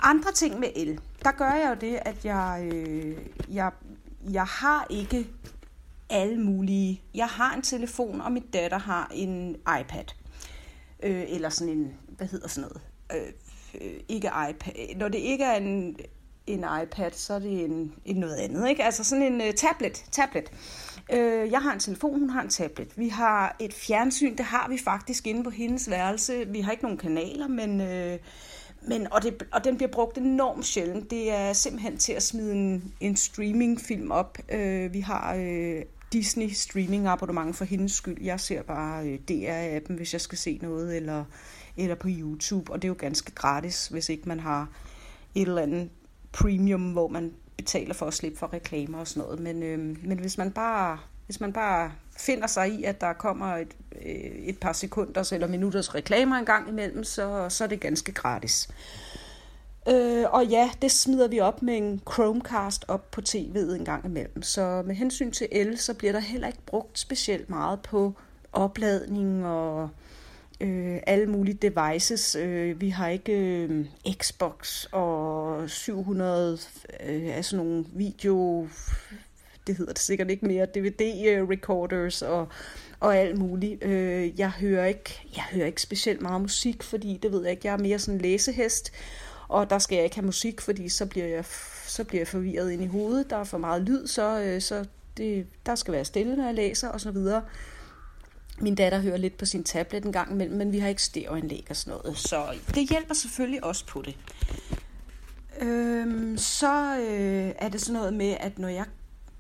andre 0.02 0.32
ting 0.32 0.60
med 0.60 0.70
el. 0.76 1.00
Der 1.24 1.32
gør 1.32 1.52
jeg 1.52 1.70
jo 1.70 1.90
det, 1.90 2.00
at 2.06 2.26
jeg, 2.26 2.70
øh, 2.74 3.18
jeg 3.50 3.72
jeg 4.32 4.46
har 4.46 4.88
ikke 4.90 5.28
alle 6.10 6.40
mulige. 6.40 7.02
Jeg 7.16 7.28
har 7.28 7.56
en 7.56 7.62
telefon, 7.62 8.22
og 8.22 8.32
min 8.32 8.44
datter 8.54 8.78
har 8.78 9.12
en 9.14 9.56
iPad. 9.56 10.06
Øh, 11.04 11.24
eller 11.28 11.50
sådan 11.50 11.74
en, 11.74 11.94
hvad 12.08 12.28
hedder 12.28 12.48
sådan 12.48 12.70
noget? 12.70 12.82
Øh, 13.22 13.34
øh, 13.82 14.00
ikke 14.10 14.32
iPad. 14.50 14.96
Når 14.96 15.08
det 15.08 15.20
ikke 15.20 15.44
er 15.44 15.56
en, 15.56 15.98
en 16.48 16.66
iPad, 16.84 17.12
så 17.12 17.34
er 17.34 17.40
det 17.40 17.66
en, 17.66 17.94
en 18.06 18.16
noget 18.16 18.36
andet. 18.36 18.70
Ikke? 18.70 18.84
Altså 18.84 19.04
sådan 19.04 19.34
en 19.34 19.42
uh, 19.42 19.54
tablet. 19.58 20.06
tablet. 20.12 20.52
Øh, 21.14 21.52
jeg 21.52 21.62
har 21.62 21.74
en 21.74 21.80
telefon, 21.80 22.20
hun 22.20 22.30
har 22.30 22.42
en 22.42 22.50
tablet. 22.50 22.98
Vi 22.98 23.10
har 23.10 23.56
et 23.60 23.74
fjernsyn, 23.74 24.38
det 24.38 24.46
har 24.46 24.70
vi 24.70 24.78
faktisk 24.78 25.28
inde 25.28 25.44
på 25.44 25.50
hendes 25.50 25.90
værelse. 25.90 26.48
Vi 26.48 26.62
har 26.62 26.72
ikke 26.72 26.84
nogen 26.84 26.98
kanaler, 26.98 27.48
men... 27.48 27.82
Øh, 27.82 28.20
men, 28.88 29.14
og, 29.14 29.24
det, 29.24 29.44
og 29.52 29.64
den 29.64 29.76
bliver 29.78 29.92
brugt 29.92 30.18
enormt 30.18 30.66
sjældent. 30.66 31.12
Det 31.12 31.32
er 31.32 31.54
simpelthen 31.54 31.98
til 31.98 32.14
at 32.14 32.24
smide 32.24 32.54
en, 32.54 32.94
en 33.00 33.16
streamingfilm 33.16 34.12
op. 34.12 34.38
Øh, 34.50 34.94
vi 34.94 35.00
har 35.00 35.36
øh, 35.36 35.82
Disney 36.14 36.50
streaming 36.50 37.08
abonnement 37.08 37.56
for 37.56 37.66
hendes 37.66 37.92
skyld. 37.92 38.22
Jeg 38.22 38.40
ser 38.40 38.62
bare 38.62 39.08
øh, 39.08 39.20
DR-appen, 39.32 39.94
hvis 39.94 40.14
jeg 40.14 40.22
skal 40.22 40.38
se 40.38 40.60
noget, 40.62 40.96
eller, 40.98 41.26
eller 41.78 41.96
på 41.96 42.08
YouTube. 42.12 42.72
Og 42.72 42.82
det 42.82 42.88
er 42.88 42.90
jo 42.90 42.96
ganske 43.00 43.32
gratis, 43.32 43.88
hvis 43.88 44.10
ikke 44.10 44.30
man 44.30 44.40
har 44.40 44.70
et 45.36 45.48
eller 45.48 45.62
andet 45.62 45.90
premium, 46.32 46.92
hvor 46.92 47.08
man 47.08 47.34
betaler 47.58 47.94
for 47.94 48.06
at 48.06 48.14
slippe 48.14 48.38
for 48.38 48.54
reklamer 48.54 49.00
og 49.00 49.08
sådan 49.08 49.24
noget. 49.24 49.40
Men, 49.40 49.64
øh, 49.64 50.08
men 50.08 50.20
hvis 50.20 50.38
man 50.38 50.52
bare 50.52 50.98
hvis 51.34 51.42
man 51.42 51.54
bare 51.54 51.92
finder 52.18 52.48
sig 52.48 52.70
i, 52.70 52.84
at 52.84 53.02
der 53.02 53.14
kommer 53.14 53.56
et, 53.56 53.76
øh, 54.06 54.12
et 54.22 54.60
par 54.60 54.74
sekunders 54.74 55.32
eller 55.32 55.48
minutters 55.48 55.96
reklamer 55.96 56.36
en 56.36 56.46
gang 56.46 56.70
imellem, 56.70 57.04
så, 57.04 57.46
så 57.50 57.64
er 57.64 57.68
det 57.68 57.80
ganske 57.80 58.12
gratis. 58.12 58.70
Øh, 59.90 60.26
og 60.30 60.46
ja, 60.46 60.70
det 60.82 60.92
smider 60.92 61.28
vi 61.28 61.40
op 61.40 61.62
med 61.62 61.78
en 61.78 62.02
Chromecast 62.14 62.86
op 62.88 63.12
på 63.12 63.22
tv'et 63.30 63.76
en 63.76 63.86
gang 63.86 64.06
imellem. 64.06 64.42
Så 64.42 64.84
med 64.86 64.96
hensyn 64.96 65.32
til 65.32 65.48
el, 65.52 65.78
så 65.78 65.94
bliver 65.94 66.12
der 66.14 66.20
heller 66.20 66.48
ikke 66.48 66.66
brugt 66.66 67.00
specielt 67.00 67.50
meget 67.50 67.82
på 67.82 68.14
opladning 68.54 69.46
og 69.46 69.90
øh, 70.62 71.00
alle 71.08 71.26
mulige 71.28 71.72
devices. 71.72 72.36
Øh, 72.36 72.82
vi 72.82 72.90
har 72.90 73.08
ikke 73.08 73.34
øh, 73.34 73.86
Xbox 74.22 74.86
og 74.92 75.70
700 75.70 76.58
øh, 77.06 77.38
af 77.38 77.46
sådan 77.46 77.66
nogle 77.66 77.86
video 77.94 78.68
det 79.68 79.78
hedder 79.78 79.94
det 79.94 80.02
sikkert 80.02 80.30
ikke 80.30 80.46
mere, 80.46 80.66
DVD-recorders 80.66 82.22
øh, 82.22 82.30
og, 82.30 82.48
og 83.00 83.18
alt 83.18 83.38
muligt. 83.38 83.84
Øh, 83.84 84.40
jeg, 84.40 84.52
hører 84.52 84.86
ikke, 84.86 85.22
jeg 85.36 85.44
hører 85.44 85.66
ikke 85.66 85.82
specielt 85.82 86.22
meget 86.22 86.42
musik, 86.42 86.84
fordi 86.84 87.20
det 87.24 87.32
ved 87.32 87.42
jeg 87.42 87.52
ikke, 87.52 87.68
jeg 87.68 87.74
er 87.74 87.78
mere 87.78 88.00
sådan 88.00 88.16
en 88.16 88.22
læsehest, 88.22 88.92
og 89.48 89.70
der 89.70 89.80
skal 89.80 89.96
jeg 89.96 90.04
ikke 90.04 90.16
have 90.16 90.26
musik, 90.26 90.62
fordi 90.62 90.90
så 90.90 91.06
bliver 91.06 91.28
jeg, 91.28 91.46
så 91.88 92.04
bliver 92.04 92.20
jeg 92.20 92.28
forvirret 92.28 92.72
ind 92.72 92.84
i 92.84 92.88
hovedet, 92.88 93.30
der 93.30 93.38
er 93.38 93.44
for 93.44 93.58
meget 93.58 93.82
lyd, 93.82 94.08
så, 94.08 94.40
øh, 94.40 94.62
så 94.62 94.86
det, 95.18 95.48
der 95.66 95.76
skal 95.76 95.92
være 95.92 96.06
stille, 96.06 96.36
når 96.36 96.46
jeg 96.46 96.54
læser 96.54 96.88
og 96.88 97.02
så 97.02 97.12
videre. 97.12 97.44
Min 98.60 98.76
datter 98.76 99.00
hører 99.00 99.18
lidt 99.18 99.38
på 99.38 99.46
sin 99.46 99.64
tablet 99.64 100.06
en 100.06 100.12
gang 100.12 100.32
imellem, 100.32 100.58
men 100.58 100.72
vi 100.72 100.80
har 100.80 100.88
ikke 100.88 101.04
stereoanlæg 101.04 101.66
og 101.70 101.76
sådan 101.76 102.00
noget, 102.04 102.18
så 102.18 102.46
det 102.76 102.90
hjælper 102.90 103.14
selvfølgelig 103.14 103.64
også 103.64 103.86
på 103.88 104.02
det. 104.02 104.18
Øhm, 105.62 106.38
så 106.38 106.98
øh, 107.00 107.52
er 107.58 107.70
det 107.70 107.82
sådan 107.82 107.94
noget 107.94 108.14
med, 108.14 108.36
at 108.40 108.60
når 108.60 108.68
jeg 108.68 108.86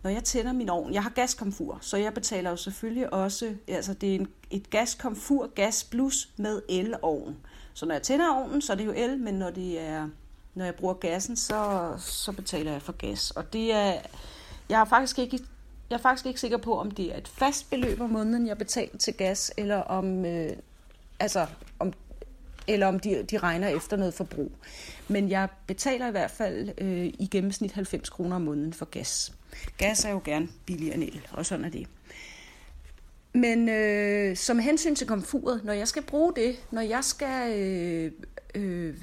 når 0.04 0.10
jeg 0.10 0.24
tænder 0.24 0.54
min 0.54 0.70
ovn, 0.70 0.94
jeg 0.94 1.04
har 1.04 1.10
gaskomfur, 1.10 1.78
så 1.82 1.98
jeg 1.98 2.14
betaler 2.14 2.50
jo 2.50 2.56
selvfølgelig 2.56 3.14
også, 3.14 3.56
altså 3.68 3.94
det 3.94 4.12
er 4.12 4.16
en, 4.16 4.28
et 4.52 4.70
gaskomfur, 4.70 5.52
gas 5.56 5.84
plus 5.84 6.30
med 6.38 6.62
elovn. 6.70 7.38
Så 7.74 7.86
når 7.86 7.96
jeg 7.96 8.02
tænder 8.02 8.36
ovnen, 8.36 8.62
så 8.62 8.74
er 8.74 8.78
det 8.78 8.86
jo 8.86 8.94
el, 8.96 9.18
men 9.20 9.34
når 9.34 9.50
det 9.50 9.80
er 9.80 10.08
når 10.56 10.66
jeg 10.66 10.76
bruger 10.76 10.94
gassen, 10.94 11.36
så, 11.36 11.94
så 11.98 12.32
betaler 12.32 12.72
jeg 12.72 12.82
for 12.82 12.92
gas. 12.92 13.32
Og 13.32 13.54
det 13.54 13.74
er, 13.74 13.94
jeg 14.70 14.82
er 14.82 14.86
faktisk 14.86 15.20
ikke, 15.20 15.40
jeg 15.90 15.96
er 15.96 16.02
faktisk 16.02 16.26
ikke 16.26 16.40
sikker 16.40 16.58
på, 16.58 16.80
om 16.80 16.92
det 16.92 17.14
er 17.14 17.18
et 17.18 17.28
fast 17.28 17.70
beløb 17.70 18.02
om 18.02 18.10
måneden, 18.10 18.48
jeg 18.48 18.58
betaler 18.58 18.98
til 18.98 19.14
gas, 19.14 19.52
eller 19.58 19.78
om, 19.78 20.26
øh, 20.26 20.52
altså, 21.20 21.48
om, 21.80 21.94
eller 22.68 22.88
om 22.88 23.00
de, 23.00 23.24
de 23.32 23.38
regner 23.38 23.68
efter 23.68 23.98
noget 23.98 24.14
forbrug. 24.14 24.52
Men 25.08 25.30
jeg 25.30 25.48
betaler 25.68 26.08
i 26.08 26.12
hvert 26.12 26.32
fald 26.32 26.70
øh, 26.78 27.06
i 27.06 27.28
gennemsnit 27.32 27.72
90 27.72 28.10
kroner 28.10 28.36
om 28.36 28.42
måneden 28.42 28.74
for 28.74 28.86
gas. 28.86 29.34
Gas 29.78 30.06
er 30.06 30.10
jo 30.10 30.22
gerne 30.26 30.48
billigere 30.66 30.96
end 30.96 31.04
el, 31.04 31.28
og 31.32 31.46
sådan 31.46 31.66
er 31.66 31.70
det. 31.70 31.88
Men 33.34 33.70
øh, 33.70 34.38
som 34.38 34.60
hensyn 34.60 34.96
til 34.96 35.08
komfuret, 35.08 35.64
når 35.64 35.74
jeg 35.74 35.88
skal 35.88 36.04
bruge 36.04 36.34
det, 36.36 36.56
når 36.72 36.82
jeg 36.82 37.04
skal, 37.04 37.60
øh, 37.60 38.12
øh, 38.56 38.98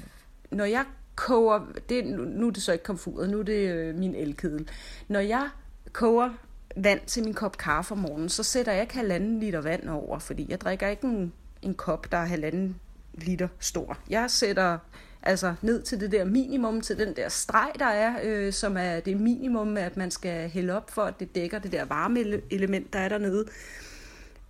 når 0.51 0.65
jeg 0.65 0.85
koger, 1.15 1.59
det, 1.89 2.05
nu 2.05 2.47
er 2.47 2.51
det 2.51 2.63
så 2.63 2.71
ikke 2.71 2.83
komfuret, 2.83 3.29
nu 3.29 3.39
er 3.39 3.43
det 3.43 3.69
øh, 3.69 3.95
min 3.95 4.15
elkedel. 4.15 4.69
Når 5.07 5.19
jeg 5.19 5.49
koger 5.91 6.29
vand 6.75 6.99
til 7.07 7.23
min 7.23 7.33
kop 7.33 7.57
kaffe 7.57 7.91
om 7.91 7.97
morgenen, 7.97 8.29
så 8.29 8.43
sætter 8.43 8.71
jeg 8.71 8.81
ikke 8.81 8.95
halvanden 8.95 9.39
liter 9.39 9.61
vand 9.61 9.89
over, 9.89 10.19
fordi 10.19 10.45
jeg 10.49 10.61
drikker 10.61 10.87
ikke 10.87 11.03
en, 11.03 11.33
en 11.61 11.73
kop, 11.73 12.11
der 12.11 12.17
er 12.17 12.25
halvanden 12.25 12.75
liter 13.23 13.47
stor. 13.59 13.97
Jeg 14.09 14.31
sætter 14.31 14.77
Altså 15.23 15.55
ned 15.61 15.81
til 15.81 15.99
det 15.99 16.11
der 16.11 16.25
minimum, 16.25 16.81
til 16.81 16.97
den 16.97 17.15
der 17.15 17.29
streg, 17.29 17.71
der 17.79 17.85
er, 17.85 18.15
øh, 18.23 18.53
som 18.53 18.77
er 18.77 18.99
det 18.99 19.19
minimum, 19.19 19.77
at 19.77 19.97
man 19.97 20.11
skal 20.11 20.49
hælde 20.49 20.77
op 20.77 20.91
for, 20.91 21.01
at 21.01 21.19
det 21.19 21.35
dækker 21.35 21.59
det 21.59 21.71
der 21.71 21.85
varmeelement, 21.85 22.93
der 22.93 22.99
er 22.99 23.09
dernede 23.09 23.45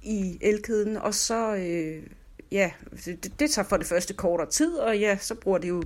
i 0.03 0.37
elkæden. 0.41 0.97
Og 0.97 1.13
så, 1.13 1.55
øh, 1.55 2.03
ja, 2.51 2.71
det, 3.05 3.39
det 3.39 3.51
tager 3.51 3.67
for 3.67 3.77
det 3.77 3.87
første 3.87 4.13
kortere 4.13 4.49
tid, 4.49 4.73
og 4.73 4.99
ja, 4.99 5.17
så 5.17 5.35
bruger 5.35 5.57
det 5.57 5.69
jo 5.69 5.83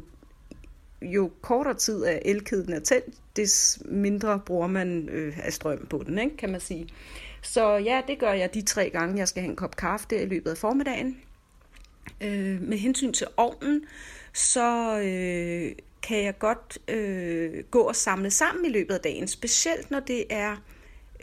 jo 1.02 1.32
kortere 1.42 1.74
tid 1.74 2.04
af 2.04 2.22
elkæden 2.26 2.74
er 2.74 2.80
tændt, 2.80 3.16
des 3.36 3.80
mindre 3.86 4.40
bruger 4.46 4.68
man 4.68 5.10
øh, 5.10 5.40
af 5.44 5.54
strøm 5.54 5.88
på 5.90 6.04
den, 6.08 6.20
ikke, 6.20 6.38
kan 6.38 6.52
man 6.52 6.60
sige. 6.60 6.90
Så 7.42 7.76
ja, 7.76 8.02
det 8.08 8.20
gør 8.20 8.32
jeg 8.32 8.54
de 8.54 8.62
tre 8.62 8.90
gange, 8.90 9.18
jeg 9.18 9.28
skal 9.28 9.42
have 9.42 9.50
en 9.50 9.56
kop 9.56 9.76
kaffe 9.76 10.08
der 10.10 10.20
i 10.22 10.26
løbet 10.26 10.52
af 10.52 10.58
formiddagen. 10.58 11.18
Øh, 12.22 12.62
med 12.62 12.78
hensyn 12.78 13.14
til 13.14 13.28
ovnen, 13.38 13.82
så 14.34 15.00
øh, 15.00 15.76
kan 16.02 16.24
jeg 16.24 16.40
godt 16.40 16.78
øh, 16.88 17.64
gå 17.72 17.80
og 17.80 17.96
samle 17.96 18.32
sammen 18.32 18.66
i 18.66 18.70
løbet 18.70 18.94
af 18.94 19.00
dagen, 19.00 19.28
specielt 19.28 19.92
når 19.92 20.00
det 20.00 20.24
er 20.30 20.56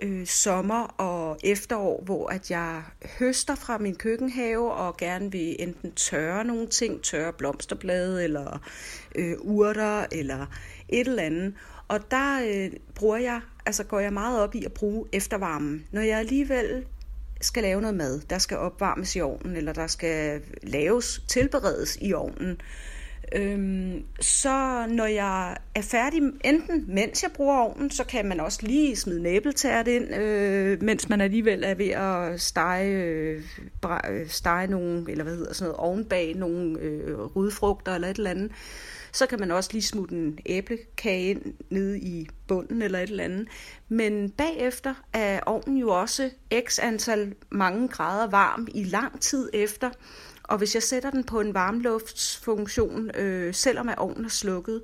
øh, 0.02 0.26
sommer 0.26 0.82
og 0.82 1.38
efterår, 1.44 2.02
hvor 2.04 2.28
at 2.28 2.50
jeg 2.50 2.82
høster 3.18 3.54
fra 3.54 3.78
min 3.78 3.94
køkkenhave 3.94 4.72
og 4.72 4.96
gerne 4.96 5.32
vil 5.32 5.56
enten 5.58 5.92
tørre 5.92 6.44
nogle 6.44 6.66
ting, 6.66 7.02
tørre 7.02 7.32
blomsterblade 7.32 8.24
eller 8.24 8.58
øh, 9.14 9.34
urter 9.40 10.06
eller 10.12 10.46
et 10.88 11.06
eller 11.06 11.22
andet. 11.22 11.54
Og 11.88 12.10
der 12.10 12.40
øh, 12.46 12.70
bruger 12.94 13.16
jeg, 13.16 13.40
altså 13.66 13.84
går 13.84 14.00
jeg 14.00 14.12
meget 14.12 14.40
op 14.40 14.54
i 14.54 14.64
at 14.64 14.72
bruge 14.72 15.04
eftervarmen. 15.12 15.86
Når 15.92 16.00
jeg 16.00 16.18
alligevel 16.18 16.84
skal 17.42 17.62
lave 17.62 17.80
noget 17.80 17.96
mad, 17.96 18.20
der 18.30 18.38
skal 18.38 18.56
opvarmes 18.56 19.16
i 19.16 19.20
ovnen, 19.20 19.56
eller 19.56 19.72
der 19.72 19.86
skal 19.86 20.42
laves, 20.62 21.22
tilberedes 21.28 21.98
i 22.00 22.12
ovnen, 22.12 22.60
Øhm, 23.34 24.04
så 24.20 24.86
når 24.88 25.06
jeg 25.06 25.56
er 25.74 25.82
færdig, 25.82 26.22
enten 26.44 26.84
mens 26.88 27.22
jeg 27.22 27.30
bruger 27.34 27.56
ovnen, 27.58 27.90
så 27.90 28.04
kan 28.04 28.26
man 28.26 28.40
også 28.40 28.58
lige 28.62 28.96
smide 28.96 29.22
næbeltært 29.22 29.88
ind, 29.88 30.14
øh, 30.14 30.82
mens 30.82 31.08
man 31.08 31.20
alligevel 31.20 31.64
er 31.64 31.74
ved 31.74 31.88
at 31.88 32.40
stege, 32.40 32.92
øh, 32.92 33.42
øh 34.10 34.28
stege 34.28 34.66
nogle, 34.66 35.10
eller 35.10 35.24
hvad 35.24 35.36
hedder 35.36 35.52
sådan 35.52 35.70
noget, 35.70 35.90
ovenbag 35.90 36.34
nogle 36.36 36.78
øh, 36.80 37.18
rødfrugter 37.18 37.94
eller 37.94 38.08
et 38.08 38.16
eller 38.16 38.30
andet. 38.30 38.52
Så 39.12 39.26
kan 39.26 39.40
man 39.40 39.50
også 39.50 39.70
lige 39.72 39.82
smutte 39.82 40.14
en 40.14 40.38
æblekage 40.46 41.30
ind 41.30 41.54
nede 41.70 41.98
i 41.98 42.28
bunden 42.48 42.82
eller 42.82 42.98
et 42.98 43.10
eller 43.10 43.24
andet. 43.24 43.48
Men 43.88 44.30
bagefter 44.30 44.94
er 45.12 45.40
ovnen 45.46 45.76
jo 45.76 45.88
også 45.88 46.30
x 46.68 46.78
antal 46.82 47.34
mange 47.50 47.88
grader 47.88 48.30
varm 48.30 48.68
i 48.74 48.84
lang 48.84 49.20
tid 49.20 49.50
efter. 49.52 49.90
Og 50.42 50.58
hvis 50.58 50.74
jeg 50.74 50.82
sætter 50.82 51.10
den 51.10 51.24
på 51.24 51.40
en 51.40 51.54
varmluftsfunktion, 51.54 53.10
øh, 53.16 53.54
selvom 53.54 53.88
at 53.88 53.98
ovnen 53.98 54.24
er 54.24 54.28
slukket, 54.28 54.82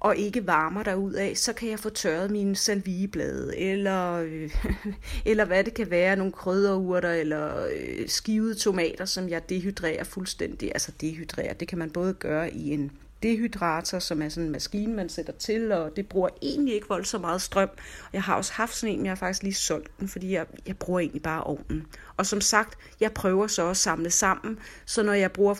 og 0.00 0.16
ikke 0.16 0.46
varmer 0.46 0.82
derud 0.82 1.12
af, 1.12 1.36
så 1.36 1.52
kan 1.52 1.70
jeg 1.70 1.78
få 1.78 1.90
tørret 1.90 2.30
mine 2.30 2.56
salvieblade, 2.56 3.58
eller, 3.58 4.12
øh, 4.12 4.50
eller 5.30 5.44
hvad 5.44 5.64
det 5.64 5.74
kan 5.74 5.90
være, 5.90 6.16
nogle 6.16 6.32
krydderurter, 6.32 7.12
eller 7.12 7.66
øh, 7.66 8.08
skivede 8.08 8.54
tomater, 8.54 9.04
som 9.04 9.28
jeg 9.28 9.48
dehydrerer 9.48 10.04
fuldstændig. 10.04 10.70
Altså 10.74 10.92
dehydrerer, 11.00 11.52
det 11.52 11.68
kan 11.68 11.78
man 11.78 11.90
både 11.90 12.14
gøre 12.14 12.54
i 12.54 12.70
en 12.70 12.92
dehydrator, 13.22 13.98
som 13.98 14.22
er 14.22 14.28
sådan 14.28 14.46
en 14.46 14.52
maskine, 14.52 14.94
man 14.94 15.08
sætter 15.08 15.32
til, 15.32 15.72
og 15.72 15.96
det 15.96 16.08
bruger 16.08 16.28
egentlig 16.42 16.74
ikke 16.74 16.88
voldsomt 16.88 17.20
meget 17.20 17.42
strøm. 17.42 17.70
Jeg 18.12 18.22
har 18.22 18.36
også 18.36 18.52
haft 18.52 18.74
sådan 18.74 18.92
en, 18.92 18.98
men 18.98 19.06
jeg 19.06 19.10
har 19.10 19.16
faktisk 19.16 19.42
lige 19.42 19.54
solgt 19.54 19.90
den, 20.00 20.08
fordi 20.08 20.32
jeg, 20.32 20.46
jeg 20.66 20.76
bruger 20.76 21.00
egentlig 21.00 21.22
bare 21.22 21.42
ovnen. 21.42 21.86
Og 22.16 22.26
som 22.26 22.40
sagt, 22.40 22.78
jeg 23.00 23.12
prøver 23.12 23.46
så 23.46 23.68
at 23.68 23.76
samle 23.76 24.10
sammen, 24.10 24.58
så 24.86 25.02
når 25.02 25.12
jeg 25.12 25.32
bruger 25.32 25.54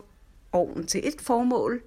ovnen 0.52 0.86
til 0.86 1.08
et 1.08 1.20
formål, 1.20 1.82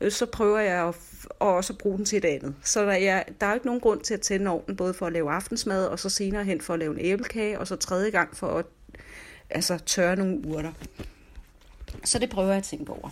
øh, 0.00 0.12
så 0.12 0.26
prøver 0.26 0.58
jeg 0.58 0.88
at, 0.88 0.94
og 1.38 1.54
også 1.54 1.74
bruge 1.74 1.96
den 1.96 2.04
til 2.04 2.16
et 2.16 2.24
andet. 2.24 2.54
Så 2.62 2.84
der 2.84 2.92
er, 2.92 3.22
der 3.40 3.46
er 3.46 3.54
ikke 3.54 3.66
nogen 3.66 3.80
grund 3.80 4.00
til 4.00 4.14
at 4.14 4.20
tænde 4.20 4.50
ovnen, 4.50 4.76
både 4.76 4.94
for 4.94 5.06
at 5.06 5.12
lave 5.12 5.30
aftensmad, 5.30 5.86
og 5.86 5.98
så 5.98 6.08
senere 6.08 6.44
hen 6.44 6.60
for 6.60 6.74
at 6.74 6.78
lave 6.78 6.92
en 6.94 7.00
æblekage, 7.00 7.58
og 7.58 7.66
så 7.66 7.76
tredje 7.76 8.10
gang 8.10 8.36
for 8.36 8.46
at 8.46 8.66
altså, 9.50 9.78
tørre 9.78 10.16
nogle 10.16 10.46
urter. 10.46 10.72
Så 12.04 12.18
det 12.18 12.30
prøver 12.30 12.48
jeg 12.48 12.56
at 12.56 12.64
tænke 12.64 12.92
over. 12.92 13.10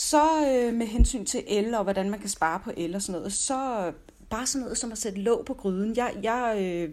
Så 0.00 0.46
øh, 0.48 0.74
med 0.74 0.86
hensyn 0.86 1.24
til 1.24 1.44
el 1.46 1.74
og 1.74 1.82
hvordan 1.82 2.10
man 2.10 2.20
kan 2.20 2.28
spare 2.28 2.60
på 2.64 2.70
el 2.76 2.94
og 2.94 3.02
sådan 3.02 3.20
noget, 3.20 3.32
så 3.32 3.86
øh, 3.86 3.92
bare 4.30 4.46
sådan 4.46 4.62
noget 4.62 4.78
som 4.78 4.92
at 4.92 4.98
sætte 4.98 5.20
låg 5.20 5.44
på 5.46 5.54
gryden. 5.54 5.96
Jeg, 5.96 6.16
jeg 6.22 6.56
øh, 6.60 6.90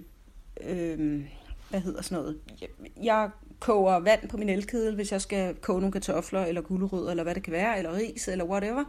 øh, 0.61 1.21
hvad 1.69 1.79
hedder 1.79 2.01
sådan 2.01 2.17
noget, 2.17 2.39
jeg, 2.61 2.69
jeg 3.03 3.29
koger 3.59 3.99
vand 3.99 4.29
på 4.29 4.37
min 4.37 4.49
elkedel, 4.49 4.95
hvis 4.95 5.11
jeg 5.11 5.21
skal 5.21 5.55
koge 5.55 5.79
nogle 5.79 5.91
kartofler, 5.91 6.45
eller 6.45 6.61
gulerødder, 6.61 7.11
eller 7.11 7.23
hvad 7.23 7.35
det 7.35 7.43
kan 7.43 7.53
være, 7.53 7.77
eller 7.77 7.95
ris, 7.95 8.27
eller 8.27 8.45
whatever. 8.45 8.83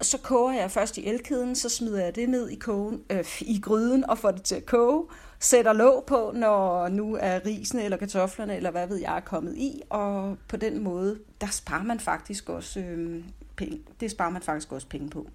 Så 0.00 0.18
koger 0.18 0.52
jeg 0.52 0.70
først 0.70 0.98
i 0.98 1.06
elkedlen, 1.06 1.54
så 1.54 1.68
smider 1.68 2.04
jeg 2.04 2.14
det 2.14 2.28
ned 2.28 2.48
i, 2.48 2.54
kogen, 2.54 3.02
øh, 3.10 3.24
i 3.40 3.60
gryden 3.60 4.10
og 4.10 4.18
får 4.18 4.30
det 4.30 4.42
til 4.42 4.54
at 4.54 4.66
koge. 4.66 5.06
Sætter 5.40 5.72
låg 5.72 6.04
på, 6.06 6.32
når 6.34 6.88
nu 6.88 7.16
er 7.20 7.46
risene 7.46 7.84
eller 7.84 7.96
kartoflerne, 7.96 8.56
eller 8.56 8.70
hvad 8.70 8.86
ved 8.86 8.96
jeg, 8.96 9.16
er 9.16 9.20
kommet 9.20 9.56
i. 9.56 9.82
Og 9.90 10.36
på 10.48 10.56
den 10.56 10.82
måde, 10.82 11.18
der 11.40 11.46
sparer 11.46 11.82
man 11.82 12.00
faktisk 12.00 12.48
også 12.48 12.80
øh, 12.80 13.24
penge. 13.56 13.80
Det 14.00 14.10
sparer 14.10 14.30
man 14.30 14.42
faktisk 14.42 14.72
også 14.72 14.88
penge 14.88 15.10
på 15.10 15.26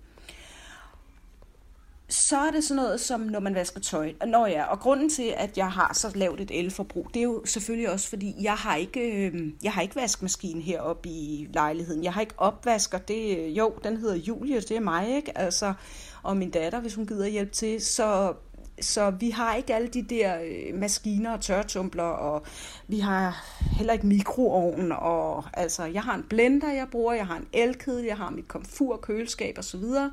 så 2.12 2.38
er 2.38 2.52
det 2.52 2.64
sådan 2.64 2.84
noget 2.84 3.02
som, 3.02 3.20
når 3.20 3.40
man 3.40 3.56
vasker 3.56 3.80
tøj. 3.80 4.14
Nå 4.28 4.46
ja, 4.46 4.64
og 4.64 4.80
grunden 4.80 5.10
til, 5.10 5.34
at 5.38 5.58
jeg 5.58 5.72
har 5.72 5.94
så 5.94 6.12
lavt 6.16 6.42
et 6.42 6.60
elforbrug, 6.60 7.08
det 7.14 7.20
er 7.20 7.24
jo 7.24 7.42
selvfølgelig 7.46 7.90
også, 7.90 8.10
fordi 8.10 8.36
jeg 8.42 8.54
har 8.54 8.76
ikke, 8.76 9.28
øh, 9.28 9.54
jeg 9.64 9.72
har 9.72 9.82
ikke 9.82 9.96
vaskemaskine 9.96 10.62
heroppe 10.62 11.10
i 11.10 11.48
lejligheden. 11.54 12.04
Jeg 12.04 12.14
har 12.14 12.22
ikke 12.22 12.34
opvasker. 12.38 12.98
Det, 12.98 13.38
øh, 13.38 13.58
jo, 13.58 13.74
den 13.84 13.98
hedder 13.98 14.16
Julie, 14.16 14.62
det 14.62 14.72
er 14.72 14.80
mig, 14.80 15.16
ikke? 15.16 15.38
Altså, 15.38 15.74
og 16.24 16.38
min 16.38 16.52
datter, 16.52 16.80
hvis 16.80 16.96
hun 16.96 17.08
gider 17.08 17.28
hjælp 17.28 17.52
til. 17.52 17.82
Så, 17.82 18.34
så 18.82 19.10
vi 19.10 19.30
har 19.30 19.56
ikke 19.56 19.76
alle 19.76 19.88
de 19.88 20.02
der 20.02 20.42
øh, 20.42 20.80
maskiner 20.80 21.32
og 21.32 21.42
tørretumbler, 21.42 22.04
og 22.04 22.46
vi 22.88 23.00
har 23.00 23.46
heller 23.78 23.94
ikke 23.94 24.08
mikroovn. 24.08 24.92
Og, 24.92 25.44
altså, 25.54 25.86
jeg 25.86 26.02
har 26.02 26.16
en 26.16 26.26
blender, 26.30 26.72
jeg 26.72 26.88
bruger, 26.92 27.14
jeg 27.14 27.28
har 27.28 27.38
en 27.38 27.48
elkedel, 27.54 28.06
jeg 28.06 28.18
har 28.18 28.30
mit 28.30 28.48
komfur, 28.48 28.98
køleskab 28.98 29.58
osv., 29.58 29.84
og 29.84 30.10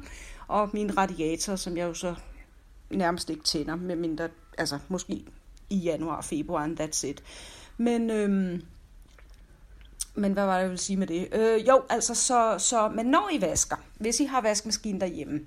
og 0.49 0.71
min 0.73 0.99
radiator, 0.99 1.57
som 1.57 1.77
jeg 1.77 1.85
jo 1.85 1.95
så 1.95 2.15
nærmest 2.91 3.31
ikke 3.31 3.45
tænder, 3.45 3.77
mindre, 3.77 4.29
altså 4.59 4.79
måske 4.89 5.25
i 5.71 5.77
januar, 5.77 6.21
februar, 6.21 6.65
and 6.65 6.81
that's 6.81 7.07
it. 7.07 7.23
Men, 7.77 8.11
øhm, 8.11 8.63
men 10.15 10.33
hvad 10.33 10.45
var 10.45 10.55
det, 10.55 10.61
jeg 10.61 10.69
ville 10.69 10.81
sige 10.81 10.97
med 10.97 11.07
det? 11.07 11.29
Øh, 11.33 11.69
jo, 11.69 11.83
altså, 11.91 12.15
så, 12.15 12.55
så, 12.59 12.89
men 12.89 13.07
når 13.07 13.31
I 13.33 13.41
vasker, 13.41 13.77
hvis 13.97 14.21
I 14.21 14.25
har 14.25 14.41
vaskemaskinen 14.41 15.01
derhjemme, 15.01 15.41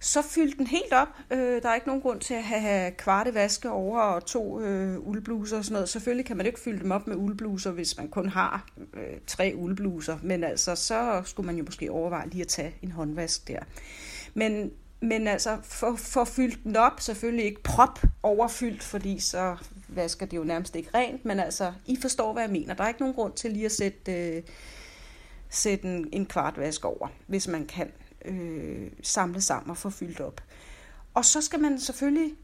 så 0.00 0.22
fyld 0.22 0.58
den 0.58 0.66
helt 0.66 0.92
op. 0.92 1.08
Øh, 1.30 1.62
der 1.62 1.68
er 1.68 1.74
ikke 1.74 1.86
nogen 1.86 2.02
grund 2.02 2.20
til 2.20 2.34
at 2.34 2.42
have 2.42 2.90
kvarte 2.90 3.34
vaske 3.34 3.70
over 3.70 4.00
og 4.00 4.26
to 4.26 4.60
øh, 4.60 4.98
uldbluser 4.98 5.58
og 5.58 5.64
sådan 5.64 5.72
noget. 5.72 5.88
Selvfølgelig 5.88 6.26
kan 6.26 6.36
man 6.36 6.46
ikke 6.46 6.60
fylde 6.60 6.82
dem 6.82 6.90
op 6.90 7.06
med 7.06 7.16
uldbluser, 7.16 7.70
hvis 7.70 7.96
man 7.96 8.08
kun 8.08 8.28
har 8.28 8.66
øh, 8.94 9.18
tre 9.26 9.52
uldbluser. 9.56 10.18
Men 10.22 10.44
altså, 10.44 10.74
så 10.74 11.22
skulle 11.24 11.46
man 11.46 11.56
jo 11.56 11.64
måske 11.64 11.90
overveje 11.90 12.28
lige 12.28 12.42
at 12.42 12.48
tage 12.48 12.74
en 12.82 12.92
håndvask 12.92 13.48
der. 13.48 13.60
Men, 14.36 14.72
men 15.00 15.28
altså, 15.28 15.58
for, 15.62 15.96
for 15.96 16.24
fyldt 16.24 16.64
den 16.64 16.76
op, 16.76 17.00
selvfølgelig 17.00 17.44
ikke 17.44 17.62
prop 17.62 18.02
overfyldt, 18.22 18.82
fordi 18.82 19.18
så 19.18 19.56
vasker 19.88 20.26
det 20.26 20.36
jo 20.36 20.44
nærmest 20.44 20.76
ikke 20.76 20.90
rent, 20.94 21.24
men 21.24 21.40
altså, 21.40 21.72
I 21.86 21.98
forstår, 22.00 22.32
hvad 22.32 22.42
jeg 22.42 22.50
mener. 22.50 22.74
Der 22.74 22.84
er 22.84 22.88
ikke 22.88 23.00
nogen 23.00 23.14
grund 23.14 23.32
til 23.32 23.50
lige 23.50 23.64
at 23.64 23.72
sætte, 23.72 24.12
øh, 24.12 24.42
sætte 25.50 25.84
en, 25.84 26.08
en 26.12 26.26
kvart 26.26 26.58
vask 26.58 26.84
over, 26.84 27.08
hvis 27.26 27.48
man 27.48 27.66
kan 27.66 27.92
øh, 28.24 28.90
samle 29.02 29.40
sammen 29.40 29.70
og 29.70 29.76
få 29.76 29.90
fyldt 29.90 30.20
op. 30.20 30.40
Og 31.14 31.24
så 31.24 31.40
skal 31.40 31.60
man 31.60 31.80
selvfølgelig 31.80 32.34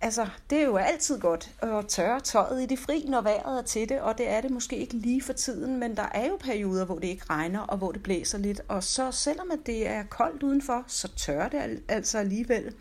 altså, 0.00 0.28
det 0.50 0.58
er 0.58 0.64
jo 0.64 0.76
altid 0.76 1.20
godt 1.20 1.50
at 1.62 1.86
tørre 1.88 2.20
tøjet 2.20 2.62
i 2.62 2.66
det 2.66 2.78
fri, 2.78 3.04
når 3.08 3.20
vejret 3.20 3.58
er 3.58 3.62
til 3.62 3.88
det, 3.88 4.00
og 4.00 4.18
det 4.18 4.28
er 4.28 4.40
det 4.40 4.50
måske 4.50 4.76
ikke 4.76 4.94
lige 4.94 5.22
for 5.22 5.32
tiden, 5.32 5.76
men 5.76 5.96
der 5.96 6.08
er 6.14 6.26
jo 6.26 6.36
perioder, 6.40 6.84
hvor 6.84 6.98
det 6.98 7.08
ikke 7.08 7.24
regner, 7.30 7.60
og 7.60 7.78
hvor 7.78 7.92
det 7.92 8.02
blæser 8.02 8.38
lidt, 8.38 8.60
og 8.68 8.84
så 8.84 9.12
selvom 9.12 9.50
at 9.50 9.58
det 9.66 9.88
er 9.88 10.02
koldt 10.02 10.42
udenfor, 10.42 10.84
så 10.86 11.08
tørrer 11.16 11.48
det 11.48 11.82
altså 11.88 12.18
alligevel. 12.18 12.74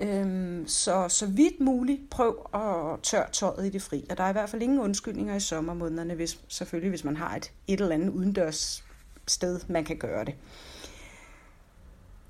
Øhm, 0.00 0.68
så 0.68 1.08
så 1.08 1.26
vidt 1.26 1.60
muligt 1.60 2.10
prøv 2.10 2.50
at 2.54 3.00
tørre 3.02 3.30
tøjet 3.32 3.66
i 3.66 3.70
det 3.70 3.82
fri, 3.82 4.06
og 4.10 4.16
der 4.16 4.24
er 4.24 4.28
i 4.28 4.32
hvert 4.32 4.50
fald 4.50 4.62
ingen 4.62 4.80
undskyldninger 4.80 5.34
i 5.34 5.40
sommermånederne, 5.40 6.14
hvis, 6.14 6.38
selvfølgelig 6.48 6.90
hvis 6.90 7.04
man 7.04 7.16
har 7.16 7.36
et, 7.36 7.52
et 7.66 7.80
eller 7.80 7.94
andet 7.94 8.08
udendørs 8.08 8.84
sted, 9.26 9.60
man 9.68 9.84
kan 9.84 9.96
gøre 9.96 10.24
det. 10.24 10.34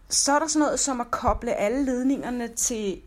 Så 0.09 0.33
er 0.33 0.39
der 0.39 0.47
sådan 0.47 0.65
noget 0.65 0.81
som 0.81 1.01
at 1.01 1.11
koble 1.11 1.55
alle 1.55 1.85
ledningerne 1.85 2.49
til 2.49 3.03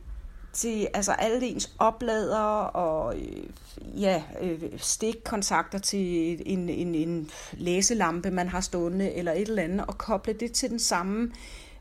til 0.53 0.87
altså 0.93 1.11
alle 1.11 1.47
ens 1.47 1.75
oplader 1.79 2.39
og 2.63 3.15
øh, 3.19 4.01
ja, 4.01 4.23
øh, 4.41 4.61
stikkontakter 4.77 5.79
til 5.79 6.41
en, 6.45 6.69
en, 6.69 6.95
en 6.95 7.29
læselampe, 7.53 8.31
man 8.31 8.47
har 8.47 8.61
stående, 8.61 9.13
eller 9.13 9.31
et 9.31 9.49
eller 9.49 9.63
andet, 9.63 9.85
og 9.87 9.97
koble 9.97 10.33
det 10.33 10.51
til 10.51 10.69
den 10.69 10.79
samme 10.79 11.31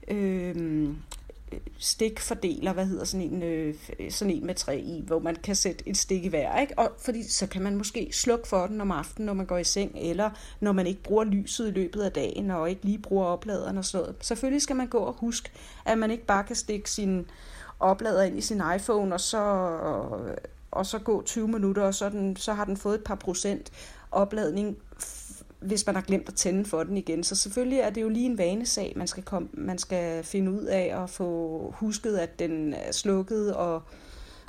øh, 0.08 0.88
stikfordeler, 1.78 2.72
hvad 2.72 2.86
hedder 2.86 3.04
sådan 3.04 3.32
en, 3.32 3.42
øh, 3.42 3.74
sådan 4.10 4.34
en 4.34 4.46
med 4.46 4.54
træ 4.54 4.78
i, 4.78 5.04
hvor 5.06 5.18
man 5.18 5.36
kan 5.36 5.54
sætte 5.54 5.88
et 5.88 5.96
stik 5.96 6.24
i 6.24 6.28
hver, 6.28 6.60
ikke? 6.60 6.78
Og 6.78 6.92
fordi 6.98 7.28
så 7.28 7.46
kan 7.46 7.62
man 7.62 7.76
måske 7.76 8.08
slukke 8.12 8.48
for 8.48 8.66
den 8.66 8.80
om 8.80 8.90
aftenen, 8.90 9.26
når 9.26 9.32
man 9.32 9.46
går 9.46 9.58
i 9.58 9.64
seng, 9.64 9.92
eller 9.94 10.30
når 10.60 10.72
man 10.72 10.86
ikke 10.86 11.02
bruger 11.02 11.24
lyset 11.24 11.68
i 11.68 11.70
løbet 11.70 12.02
af 12.02 12.12
dagen, 12.12 12.50
og 12.50 12.70
ikke 12.70 12.84
lige 12.84 12.98
bruger 12.98 13.26
opladeren 13.26 13.78
og 13.78 13.84
sådan 13.84 14.02
noget. 14.04 14.16
Selvfølgelig 14.20 14.62
skal 14.62 14.76
man 14.76 14.86
gå 14.86 14.98
og 14.98 15.12
huske, 15.12 15.50
at 15.84 15.98
man 15.98 16.10
ikke 16.10 16.26
bare 16.26 16.44
kan 16.44 16.56
stikke 16.56 16.90
sin 16.90 17.26
oplader 17.80 18.22
ind 18.22 18.38
i 18.38 18.40
sin 18.40 18.62
iPhone, 18.76 19.14
og 19.14 19.20
så, 19.20 19.38
og 20.70 20.86
så 20.86 20.98
gå 20.98 21.22
20 21.22 21.48
minutter, 21.48 21.82
og 21.82 21.94
så, 21.94 22.08
den, 22.08 22.36
så 22.36 22.52
har 22.52 22.64
den 22.64 22.76
fået 22.76 22.94
et 22.94 23.04
par 23.04 23.14
procent 23.14 23.72
opladning 24.10 24.76
hvis 25.60 25.86
man 25.86 25.94
har 25.94 26.02
glemt 26.02 26.28
at 26.28 26.34
tænde 26.34 26.64
for 26.64 26.82
den 26.82 26.96
igen. 26.96 27.24
Så 27.24 27.34
selvfølgelig 27.34 27.78
er 27.78 27.90
det 27.90 28.02
jo 28.02 28.08
lige 28.08 28.26
en 28.26 28.38
vanesag, 28.38 28.92
man 28.96 29.06
skal, 29.06 29.22
komme, 29.22 29.48
man 29.52 29.78
skal 29.78 30.24
finde 30.24 30.52
ud 30.52 30.62
af 30.62 30.96
og 30.96 31.10
få 31.10 31.74
husket, 31.78 32.16
at 32.16 32.38
den 32.38 32.74
er 32.74 32.92
slukket 32.92 33.54
og, 33.54 33.82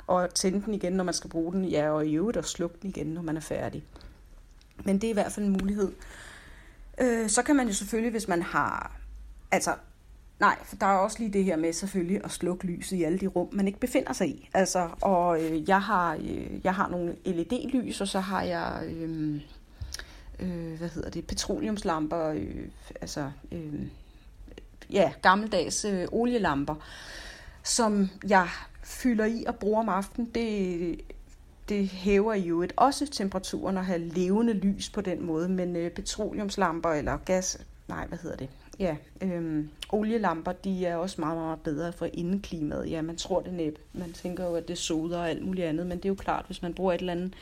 og 0.06 0.34
tænde 0.34 0.62
den 0.64 0.74
igen, 0.74 0.92
når 0.92 1.04
man 1.04 1.14
skal 1.14 1.30
bruge 1.30 1.52
den. 1.52 1.64
Ja, 1.64 1.90
og 1.90 2.06
i 2.06 2.14
øvrigt 2.14 2.38
at 2.38 2.44
slukke 2.44 2.76
den 2.82 2.90
igen, 2.90 3.06
når 3.06 3.22
man 3.22 3.36
er 3.36 3.40
færdig. 3.40 3.84
Men 4.84 4.94
det 4.94 5.04
er 5.04 5.10
i 5.10 5.14
hvert 5.14 5.32
fald 5.32 5.46
en 5.46 5.52
mulighed. 5.52 5.92
Øh, 7.00 7.28
så 7.28 7.42
kan 7.42 7.56
man 7.56 7.66
jo 7.66 7.74
selvfølgelig, 7.74 8.10
hvis 8.10 8.28
man 8.28 8.42
har... 8.42 8.96
Altså, 9.50 9.74
nej, 10.40 10.58
for 10.64 10.76
der 10.76 10.86
er 10.86 10.98
også 10.98 11.18
lige 11.18 11.32
det 11.32 11.44
her 11.44 11.56
med 11.56 11.72
selvfølgelig 11.72 12.24
at 12.24 12.30
slukke 12.30 12.66
lyset 12.66 12.96
i 12.96 13.02
alle 13.02 13.18
de 13.18 13.26
rum, 13.26 13.48
man 13.52 13.66
ikke 13.66 13.80
befinder 13.80 14.12
sig 14.12 14.28
i. 14.28 14.48
Altså, 14.54 14.88
og 15.00 15.42
øh, 15.42 15.68
jeg, 15.68 15.82
har, 15.82 16.14
øh, 16.14 16.64
jeg 16.64 16.74
har 16.74 16.88
nogle 16.88 17.16
LED-lys, 17.24 18.00
og 18.00 18.08
så 18.08 18.20
har 18.20 18.42
jeg... 18.42 18.82
Øh, 18.86 19.40
øh, 20.40 20.78
hvad 20.78 20.88
hedder 20.88 21.10
det, 21.10 21.26
petroleumslamper, 21.26 22.28
øh, 22.28 22.68
altså 23.00 23.30
øh, 23.52 23.86
ja, 24.90 25.12
gammeldags 25.22 25.84
øh, 25.84 26.08
olielamper, 26.12 26.74
som 27.62 28.08
jeg 28.28 28.48
fylder 28.82 29.24
i 29.24 29.44
og 29.46 29.54
bruger 29.54 29.80
om 29.80 29.88
aftenen. 29.88 30.30
Det, 30.34 31.00
det 31.68 31.88
hæver 31.88 32.34
jo 32.34 32.62
et 32.62 32.72
også 32.76 33.06
temperaturen 33.06 33.76
at 33.76 33.86
have 33.86 33.98
levende 33.98 34.52
lys 34.52 34.90
på 34.90 35.00
den 35.00 35.26
måde, 35.26 35.48
men 35.48 35.76
øh, 35.76 35.90
petroleumslamper 35.90 36.90
eller 36.90 37.16
gas, 37.16 37.58
nej, 37.88 38.06
hvad 38.06 38.18
hedder 38.18 38.36
det? 38.36 38.48
Ja, 38.80 38.96
øhm, 39.20 39.70
olielamper, 39.88 40.52
de 40.52 40.86
er 40.86 40.96
også 40.96 41.20
meget, 41.20 41.38
meget 41.38 41.60
bedre 41.60 41.92
for 41.92 42.08
indeklimaet. 42.12 42.90
Ja, 42.90 43.02
man 43.02 43.16
tror 43.16 43.40
det 43.40 43.52
næppe. 43.52 43.80
Man 43.92 44.12
tænker 44.12 44.44
jo, 44.44 44.54
at 44.54 44.68
det 44.68 44.78
soder 44.78 45.18
og 45.18 45.30
alt 45.30 45.42
muligt 45.46 45.66
andet, 45.66 45.86
men 45.86 45.98
det 45.98 46.04
er 46.04 46.08
jo 46.08 46.14
klart, 46.14 46.46
hvis 46.46 46.62
man 46.62 46.74
bruger 46.74 46.92
et 46.92 47.00
eller 47.00 47.12
andet 47.12 47.34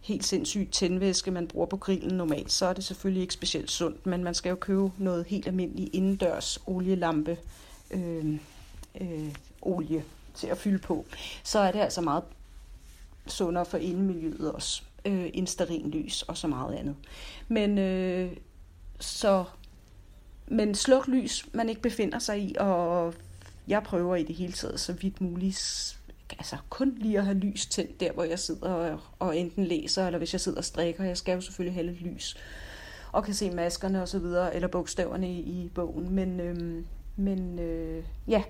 helt 0.00 0.24
sindssygt 0.24 0.72
tændvæske, 0.72 1.30
man 1.30 1.48
bruger 1.48 1.66
på 1.66 1.76
grillen 1.76 2.16
normalt, 2.16 2.52
så 2.52 2.66
er 2.66 2.72
det 2.72 2.84
selvfølgelig 2.84 3.22
ikke 3.22 3.34
specielt 3.34 3.70
sundt, 3.70 4.06
men 4.06 4.24
man 4.24 4.34
skal 4.34 4.50
jo 4.50 4.56
købe 4.56 4.90
noget 4.98 5.26
helt 5.26 5.46
almindeligt 5.46 5.94
indendørs 5.94 6.58
olielampe 6.66 7.38
øh, 7.90 8.34
øh, 9.00 9.34
olie 9.62 10.04
til 10.34 10.46
at 10.46 10.58
fylde 10.58 10.78
på. 10.78 11.04
Så 11.42 11.58
er 11.58 11.72
det 11.72 11.80
altså 11.80 12.00
meget 12.00 12.24
sundere 13.26 13.64
for 13.64 13.78
indemiljøet 13.78 14.52
også, 14.52 14.82
øh, 15.04 15.30
end 15.32 15.92
lys 15.92 16.22
og 16.22 16.36
så 16.36 16.46
meget 16.46 16.74
andet. 16.74 16.96
Men 17.48 17.78
øh, 17.78 18.32
så 19.00 19.44
men 20.52 20.74
sluk 20.74 21.08
lys, 21.08 21.46
man 21.52 21.68
ikke 21.68 21.82
befinder 21.82 22.18
sig 22.18 22.38
i, 22.38 22.56
og 22.58 23.14
jeg 23.68 23.82
prøver 23.82 24.16
i 24.16 24.22
det 24.22 24.36
hele 24.36 24.52
taget 24.52 24.80
så 24.80 24.92
vidt 24.92 25.20
muligt 25.20 25.98
altså 26.38 26.56
kun 26.70 26.94
lige 26.96 27.18
at 27.18 27.24
have 27.24 27.38
lys 27.38 27.66
tændt 27.66 28.00
der, 28.00 28.12
hvor 28.12 28.24
jeg 28.24 28.38
sidder 28.38 28.68
og, 28.68 29.00
og 29.18 29.36
enten 29.36 29.64
læser, 29.64 30.06
eller 30.06 30.18
hvis 30.18 30.32
jeg 30.32 30.40
sidder 30.40 30.58
og 30.58 30.64
strikker. 30.64 31.04
Jeg 31.04 31.16
skal 31.16 31.34
jo 31.34 31.40
selvfølgelig 31.40 31.74
have 31.74 31.86
lidt 31.86 32.02
lys 32.02 32.36
og 33.12 33.24
kan 33.24 33.34
se 33.34 33.50
maskerne 33.50 34.02
og 34.02 34.08
så 34.08 34.18
videre, 34.18 34.54
eller 34.54 34.68
bogstaverne 34.68 35.32
i, 35.32 35.38
i 35.38 35.70
bogen. 35.74 36.14
Men, 36.14 36.40
øhm, 36.40 36.86
men 37.16 37.58
øh, 37.58 38.04
ja, 38.28 38.42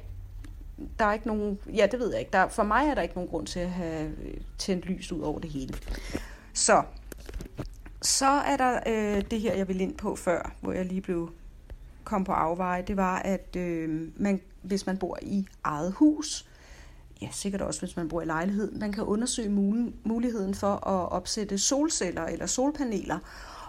der 0.98 1.04
er 1.04 1.12
ikke 1.12 1.26
nogen, 1.26 1.58
ja 1.74 1.86
det 1.90 2.00
ved 2.00 2.10
jeg 2.10 2.20
ikke, 2.20 2.32
der, 2.32 2.48
for 2.48 2.62
mig 2.62 2.88
er 2.88 2.94
der 2.94 3.02
ikke 3.02 3.14
nogen 3.14 3.30
grund 3.30 3.46
til 3.46 3.60
at 3.60 3.70
have 3.70 4.06
øh, 4.06 4.40
tændt 4.58 4.86
lys 4.86 5.12
ud 5.12 5.20
over 5.20 5.38
det 5.38 5.50
hele. 5.50 5.74
Så, 6.52 6.82
så 8.02 8.26
er 8.26 8.56
der 8.56 8.80
øh, 8.86 9.22
det 9.30 9.40
her, 9.40 9.54
jeg 9.54 9.68
vil 9.68 9.80
ind 9.80 9.96
på 9.96 10.16
før, 10.16 10.54
hvor 10.60 10.72
jeg 10.72 10.86
lige 10.86 11.00
blev 11.00 11.30
kom 12.04 12.24
på 12.24 12.32
afveje, 12.32 12.82
det 12.82 12.96
var, 12.96 13.18
at 13.18 13.56
øh, 13.56 14.08
man, 14.16 14.40
hvis 14.62 14.86
man 14.86 14.98
bor 14.98 15.18
i 15.22 15.46
eget 15.64 15.92
hus, 15.92 16.48
ja, 17.22 17.28
sikkert 17.32 17.60
også 17.60 17.80
hvis 17.80 17.96
man 17.96 18.08
bor 18.08 18.22
i 18.22 18.24
lejlighed, 18.24 18.72
man 18.72 18.92
kan 18.92 19.04
undersøge 19.04 19.50
muligheden 20.04 20.54
for 20.54 20.88
at 20.88 21.12
opsætte 21.12 21.58
solceller 21.58 22.24
eller 22.24 22.46
solpaneler. 22.46 23.18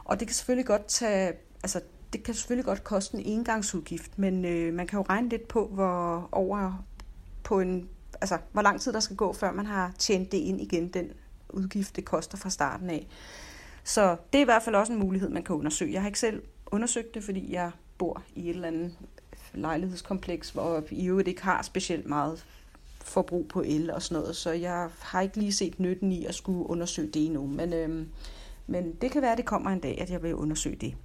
Og 0.04 0.20
det 0.20 0.28
kan 0.28 0.36
selvfølgelig 0.36 0.66
godt 0.66 0.86
tage, 0.88 1.34
altså 1.64 1.82
det 2.14 2.24
kan 2.24 2.34
selvfølgelig 2.34 2.66
godt 2.66 2.84
koste 2.84 3.18
en 3.18 3.26
engangsudgift, 3.26 4.20
men 4.20 4.46
øh, 4.46 4.74
man 4.74 4.88
kan 4.88 5.00
jo 5.00 5.06
regne 5.10 5.30
lidt 5.30 5.48
på, 5.48 5.68
hvor 5.68 6.30
over 6.32 6.86
på 7.44 7.60
en, 7.60 7.90
altså, 8.22 8.38
hvor 8.52 8.62
lang 8.62 8.82
tid 8.82 8.94
der 8.94 9.00
skal 9.00 9.16
gå, 9.16 9.34
før 9.34 9.52
man 9.52 9.66
har 9.66 9.94
tjent 9.98 10.32
det 10.32 10.38
ind 10.38 10.62
igen, 10.62 10.88
den 10.88 11.10
udgift, 11.50 11.96
det 11.96 12.06
koster 12.06 12.38
fra 12.38 12.50
starten 12.50 12.90
af. 12.90 13.08
Så 13.84 14.18
det 14.34 14.40
er 14.40 14.42
i 14.42 14.46
hvert 14.46 14.64
fald 14.64 14.76
også 14.76 14.94
en 14.94 15.00
mulighed, 15.00 15.30
man 15.30 15.44
kan 15.44 15.56
undersøge. 15.56 15.94
Jeg 15.94 16.02
har 16.02 16.08
ikke 16.08 16.20
selv 16.20 16.44
undersøgt 16.66 17.14
det, 17.14 17.24
fordi 17.24 17.54
jeg 17.54 17.72
bor 17.98 18.24
i 18.36 18.50
et 18.50 18.56
eller 18.56 18.68
andet 18.68 18.98
lejlighedskompleks, 19.54 20.50
hvor 20.50 20.84
I 20.92 21.08
øvrigt 21.08 21.28
ikke 21.28 21.44
har 21.44 21.62
specielt 21.62 22.06
meget 22.06 22.46
forbrug 23.02 23.48
på 23.48 23.62
el 23.62 23.92
og 23.92 24.02
sådan 24.02 24.22
noget, 24.22 24.36
så 24.36 24.52
jeg 24.52 24.90
har 25.00 25.22
ikke 25.22 25.38
lige 25.38 25.54
set 25.54 25.80
nytten 25.80 26.12
i 26.12 26.26
at 26.26 26.36
skulle 26.36 26.70
undersøge 26.70 27.08
det 27.08 27.26
endnu. 27.26 27.46
Men, 27.48 27.74
øhm, 27.74 28.08
men 28.68 28.94
det 29.02 29.12
kan 29.12 29.22
være, 29.22 29.32
at 29.32 29.38
det 29.38 29.46
kommer 29.46 29.72
en 29.72 29.80
dag, 29.80 30.02
at 30.02 30.10
jeg 30.10 30.24
vil 30.24 30.36
undersøge 30.36 30.76
det. 30.76 30.96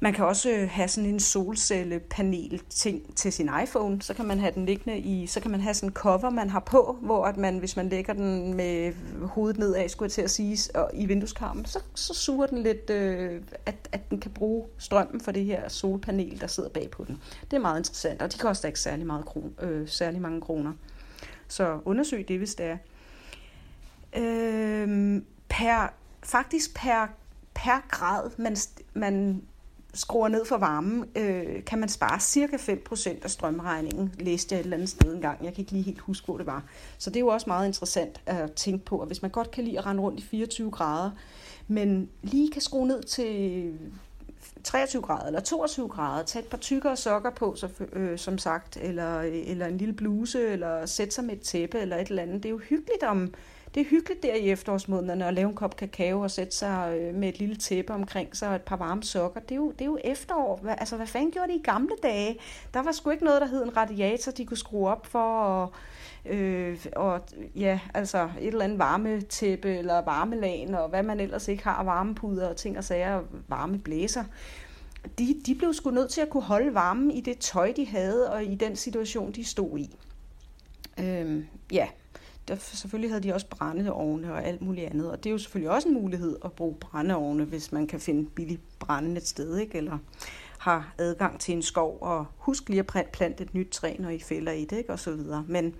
Man 0.00 0.12
kan 0.12 0.24
også 0.24 0.50
øh, 0.50 0.68
have 0.70 0.88
sådan 0.88 1.10
en 1.10 1.20
solcellepanel 1.20 2.62
ting 2.70 3.16
til 3.16 3.32
sin 3.32 3.50
iPhone, 3.62 4.02
så 4.02 4.14
kan 4.14 4.24
man 4.24 4.38
have 4.38 4.52
den 4.54 4.66
liggende 4.66 4.98
i, 4.98 5.26
så 5.26 5.40
kan 5.40 5.50
man 5.50 5.60
have 5.60 5.74
sådan 5.74 5.88
en 5.88 5.94
cover, 5.94 6.30
man 6.30 6.50
har 6.50 6.60
på, 6.60 6.98
hvor 7.00 7.24
at 7.24 7.36
man, 7.36 7.58
hvis 7.58 7.76
man 7.76 7.88
lægger 7.88 8.12
den 8.12 8.54
med 8.54 8.92
hovedet 9.26 9.58
nedad, 9.58 9.88
skulle 9.88 10.06
jeg 10.06 10.12
til 10.12 10.22
at 10.22 10.30
sige, 10.30 10.58
og 10.74 10.90
i 10.94 11.06
vindueskarmen, 11.06 11.64
så, 11.64 11.78
så 11.94 12.14
suger 12.14 12.46
den 12.46 12.62
lidt, 12.62 12.90
øh, 12.90 13.42
at, 13.66 13.88
at 13.92 14.10
den 14.10 14.20
kan 14.20 14.30
bruge 14.30 14.66
strømmen 14.78 15.20
for 15.20 15.32
det 15.32 15.44
her 15.44 15.68
solpanel, 15.68 16.40
der 16.40 16.46
sidder 16.46 16.68
bag 16.68 16.90
på 16.90 17.04
den. 17.04 17.20
Det 17.50 17.56
er 17.56 17.60
meget 17.60 17.80
interessant, 17.80 18.22
og 18.22 18.32
de 18.32 18.38
koster 18.38 18.68
ikke 18.68 18.80
særlig, 18.80 19.06
meget 19.06 19.24
kron, 19.24 19.54
øh, 19.60 19.88
særlig 19.88 20.20
mange 20.20 20.40
kroner. 20.40 20.72
Så 21.48 21.80
undersøg 21.84 22.28
det, 22.28 22.38
hvis 22.38 22.54
det 22.54 22.66
er. 22.66 22.76
Øh, 24.16 25.22
per, 25.48 25.92
faktisk 26.22 26.74
per, 26.74 27.06
per 27.54 27.86
grad, 27.90 28.30
man, 28.38 28.56
man 28.94 29.42
skruer 29.96 30.28
ned 30.28 30.44
for 30.44 30.56
varmen, 30.56 31.04
øh, 31.16 31.64
kan 31.64 31.78
man 31.78 31.88
spare 31.88 32.20
cirka 32.20 32.56
5% 32.56 33.24
af 33.24 33.30
strømregningen, 33.30 34.14
læste 34.18 34.54
jeg 34.54 34.60
et 34.60 34.64
eller 34.64 34.76
andet 34.76 34.88
sted 34.88 35.14
engang. 35.14 35.44
Jeg 35.44 35.54
kan 35.54 35.62
ikke 35.62 35.72
lige 35.72 35.84
helt 35.84 36.00
huske, 36.00 36.24
hvor 36.24 36.36
det 36.36 36.46
var. 36.46 36.64
Så 36.98 37.10
det 37.10 37.16
er 37.16 37.20
jo 37.20 37.28
også 37.28 37.44
meget 37.46 37.66
interessant 37.66 38.20
at 38.26 38.52
tænke 38.52 38.84
på, 38.84 39.00
at 39.00 39.06
hvis 39.06 39.22
man 39.22 39.30
godt 39.30 39.50
kan 39.50 39.64
lide 39.64 39.78
at 39.78 39.86
rende 39.86 40.02
rundt 40.02 40.20
i 40.20 40.22
24 40.22 40.70
grader, 40.70 41.10
men 41.68 42.08
lige 42.22 42.50
kan 42.52 42.62
skrue 42.62 42.86
ned 42.86 43.02
til 43.02 43.72
23 44.64 45.02
grader 45.02 45.26
eller 45.26 45.40
22 45.40 45.88
grader, 45.88 46.24
tage 46.24 46.42
et 46.42 46.48
par 46.48 46.58
tykkere 46.58 46.96
sokker 46.96 47.30
på, 47.30 47.54
så, 47.56 47.68
øh, 47.92 48.18
som 48.18 48.38
sagt, 48.38 48.76
eller, 48.76 49.20
eller 49.20 49.66
en 49.66 49.78
lille 49.78 49.94
bluse, 49.94 50.48
eller 50.48 50.86
sætte 50.86 51.14
sig 51.14 51.24
med 51.24 51.34
et 51.34 51.40
tæppe, 51.40 51.78
eller 51.78 51.96
et 51.96 52.08
eller 52.08 52.22
andet. 52.22 52.42
Det 52.42 52.48
er 52.48 52.50
jo 52.50 52.58
hyggeligt 52.58 53.02
om 53.02 53.34
det 53.74 53.80
er 53.80 53.84
hyggeligt 53.84 54.22
der 54.22 54.34
i 54.34 54.50
efterårsmånederne 54.50 55.26
at 55.26 55.34
lave 55.34 55.48
en 55.48 55.54
kop 55.54 55.76
kakao 55.76 56.20
og 56.20 56.30
sætte 56.30 56.56
sig 56.56 56.98
øh, 56.98 57.14
med 57.14 57.28
et 57.28 57.38
lille 57.38 57.56
tæppe 57.56 57.94
omkring 57.94 58.36
sig 58.36 58.48
og 58.48 58.54
et 58.54 58.62
par 58.62 58.76
varme 58.76 59.02
sokker. 59.02 59.40
Det 59.40 59.50
er 59.50 59.56
jo, 59.56 59.70
det 59.70 59.80
er 59.80 59.86
jo 59.86 59.98
efterår. 60.04 60.60
Altså, 60.68 60.96
hvad 60.96 61.06
fanden 61.06 61.30
gjorde 61.30 61.52
de 61.52 61.58
i 61.58 61.62
gamle 61.62 61.94
dage? 62.02 62.38
Der 62.74 62.82
var 62.82 62.92
sgu 62.92 63.10
ikke 63.10 63.24
noget, 63.24 63.40
der 63.40 63.46
hed 63.46 63.64
en 63.64 63.76
radiator, 63.76 64.32
de 64.32 64.46
kunne 64.46 64.56
skrue 64.56 64.88
op 64.88 65.06
for, 65.06 65.38
og, 65.38 65.72
øh, 66.26 66.86
og 66.96 67.20
ja, 67.56 67.80
altså 67.94 68.30
et 68.40 68.46
eller 68.46 68.64
andet 68.64 68.78
varmetæppe 68.78 69.76
eller 69.76 70.02
varmelagen, 70.02 70.74
og 70.74 70.88
hvad 70.88 71.02
man 71.02 71.20
ellers 71.20 71.48
ikke 71.48 71.64
har, 71.64 71.84
varmepuder 71.84 72.48
og 72.48 72.56
ting 72.56 72.78
og 72.78 72.84
sager, 72.84 73.14
og 73.14 73.24
varme 73.48 73.78
blæser 73.78 74.24
de, 75.18 75.40
de 75.46 75.54
blev 75.54 75.74
sgu 75.74 75.90
nødt 75.90 76.10
til 76.10 76.20
at 76.20 76.30
kunne 76.30 76.42
holde 76.42 76.74
varmen 76.74 77.10
i 77.10 77.20
det 77.20 77.38
tøj, 77.38 77.72
de 77.76 77.86
havde, 77.86 78.32
og 78.32 78.44
i 78.44 78.54
den 78.54 78.76
situation, 78.76 79.32
de 79.32 79.44
stod 79.44 79.78
i. 79.78 79.96
Øhm, 81.00 81.46
ja, 81.72 81.86
der, 82.48 82.56
selvfølgelig 82.58 83.10
havde 83.10 83.22
de 83.22 83.34
også 83.34 83.46
brændeovne 83.46 84.32
og 84.32 84.44
alt 84.44 84.62
muligt 84.62 84.86
andet, 84.86 85.10
og 85.10 85.24
det 85.24 85.30
er 85.30 85.32
jo 85.32 85.38
selvfølgelig 85.38 85.70
også 85.70 85.88
en 85.88 85.94
mulighed 85.94 86.36
at 86.44 86.52
bruge 86.52 86.74
brændeovne, 86.74 87.44
hvis 87.44 87.72
man 87.72 87.86
kan 87.86 88.00
finde 88.00 88.30
billigt 88.30 88.78
brænde 88.78 89.16
et 89.16 89.28
sted, 89.28 89.58
ikke? 89.58 89.78
eller 89.78 89.98
har 90.58 90.94
adgang 90.98 91.40
til 91.40 91.54
en 91.54 91.62
skov, 91.62 91.98
og 92.00 92.26
husk 92.36 92.68
lige 92.68 92.84
at 92.94 93.06
plante 93.12 93.44
et 93.44 93.54
nyt 93.54 93.68
træ, 93.68 93.96
når 93.98 94.10
I 94.10 94.18
fælder 94.18 94.52
i 94.52 94.64
det, 94.64 94.78
ikke? 94.78 94.92
og 94.92 94.98
så 94.98 95.12
videre. 95.12 95.44
Men 95.48 95.74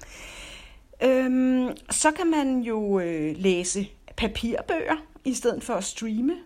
øhm, 1.03 1.77
så 1.91 2.11
kan 2.11 2.31
man 2.31 2.61
jo 2.61 3.01
øh, 3.01 3.37
læse 3.39 3.89
papirbøger, 4.17 4.97
i 5.25 5.35
stedet 5.35 5.65
for 5.65 5.75
at 5.75 5.85
streame 5.85 6.37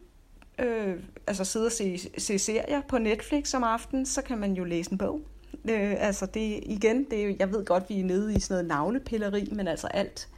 øh, 0.61 0.96
altså 1.26 1.44
sidde 1.44 1.66
og 1.66 1.72
se, 1.72 1.98
se 2.18 2.38
serier 2.38 2.80
på 2.88 2.98
Netflix 2.98 3.54
om 3.54 3.64
aftenen, 3.64 4.06
så 4.06 4.22
kan 4.22 4.38
man 4.38 4.52
jo 4.52 4.64
læse 4.64 4.92
en 4.92 4.98
bog. 4.98 5.20
Øh, 5.68 5.94
altså 5.99 6.27
det, 6.27 6.61
igen, 6.62 7.05
det 7.11 7.37
jeg 7.38 7.53
ved 7.53 7.64
godt, 7.64 7.85
vi 7.88 8.01
er 8.01 8.05
nede 8.05 8.35
i 8.35 8.40
sådan 8.40 8.55
noget 8.55 8.68
navlepilleri, 8.68 9.49
men 9.53 9.68
altså 9.68 9.87
alt, 9.87 10.29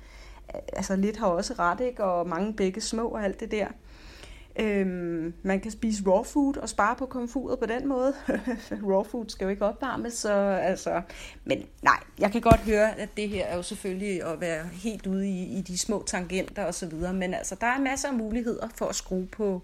altså 0.73 0.97
lidt 0.97 1.17
har 1.17 1.27
også 1.27 1.55
ret, 1.59 1.81
ikke? 1.81 2.05
og 2.05 2.29
mange 2.29 2.55
begge 2.55 2.81
små 2.81 3.09
og 3.09 3.25
alt 3.25 3.41
det 3.41 3.51
der. 3.51 3.67
Øhm, 4.61 5.35
man 5.43 5.61
kan 5.61 5.71
spise 5.71 6.03
raw 6.07 6.23
food 6.23 6.57
og 6.57 6.69
spare 6.69 6.97
på 6.97 7.07
komfuret 7.07 7.59
på 7.59 7.67
den 7.67 7.89
måde. 7.89 8.15
raw 8.91 9.03
food 9.03 9.25
skal 9.29 9.45
jo 9.45 9.51
ikke 9.51 9.65
opvarmes, 9.65 10.13
så 10.13 10.33
altså... 10.63 11.03
Men 11.45 11.67
nej, 11.83 12.01
jeg 12.19 12.33
kan 12.33 12.41
godt 12.41 12.61
høre, 12.61 12.99
at 12.99 13.09
det 13.17 13.29
her 13.29 13.45
er 13.45 13.57
jo 13.57 13.63
selvfølgelig 13.63 14.25
at 14.25 14.41
være 14.41 14.67
helt 14.67 15.07
ude 15.07 15.29
i, 15.29 15.59
i 15.59 15.61
de 15.61 15.79
små 15.79 16.03
tangenter 16.07 16.65
og 16.65 16.75
så 16.75 16.87
videre, 16.87 17.13
men 17.13 17.35
altså, 17.35 17.57
der 17.61 17.67
er 17.67 17.81
masser 17.81 18.09
af 18.09 18.15
muligheder 18.15 18.69
for 18.75 18.87
at 18.87 18.95
skrue 18.95 19.27
på, 19.27 19.63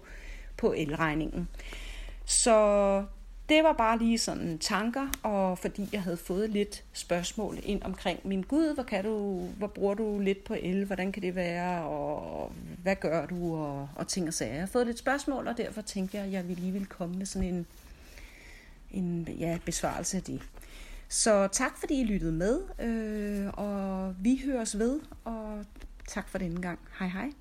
på 0.57 0.73
elregningen. 0.77 1.47
Så 2.25 3.03
det 3.49 3.63
var 3.63 3.73
bare 3.73 3.97
lige 3.97 4.17
sådan 4.17 4.57
tanker, 4.57 5.07
og 5.23 5.57
fordi 5.57 5.89
jeg 5.93 6.01
havde 6.01 6.17
fået 6.17 6.49
lidt 6.49 6.83
spørgsmål 6.93 7.57
ind 7.63 7.83
omkring 7.83 8.19
min 8.23 8.41
Gud, 8.41 8.73
hvor, 8.73 8.83
kan 8.83 9.03
du, 9.03 9.47
hvor 9.57 9.67
bruger 9.67 9.93
du 9.93 10.19
lidt 10.19 10.43
på 10.43 10.55
el, 10.59 10.85
hvordan 10.85 11.11
kan 11.11 11.23
det 11.23 11.35
være, 11.35 11.83
og 11.83 12.51
hvad 12.83 12.95
gør 12.95 13.25
du, 13.25 13.55
og, 13.55 13.89
og 13.95 14.07
ting 14.07 14.27
og 14.27 14.33
sager. 14.33 14.53
Jeg 14.53 14.61
har 14.61 14.67
fået 14.67 14.87
lidt 14.87 14.99
spørgsmål, 14.99 15.47
og 15.47 15.57
derfor 15.57 15.81
tænkte 15.81 16.17
jeg, 16.17 16.25
at 16.25 16.31
jeg 16.31 16.47
ville 16.47 16.61
lige 16.61 16.73
ville 16.73 16.87
komme 16.87 17.15
med 17.15 17.25
sådan 17.25 17.47
en, 17.47 17.65
en 18.91 19.27
ja, 19.39 19.57
besvarelse 19.65 20.17
af 20.17 20.23
det. 20.23 20.41
Så 21.07 21.47
tak 21.51 21.77
fordi 21.77 22.01
I 22.01 22.03
lyttede 22.03 22.31
med, 22.31 22.59
øh, 22.79 23.47
og 23.53 24.15
vi 24.19 24.41
høres 24.45 24.79
ved, 24.79 24.99
og 25.23 25.65
tak 26.07 26.29
for 26.29 26.37
denne 26.37 26.61
gang. 26.61 26.79
Hej 26.99 27.07
hej. 27.07 27.31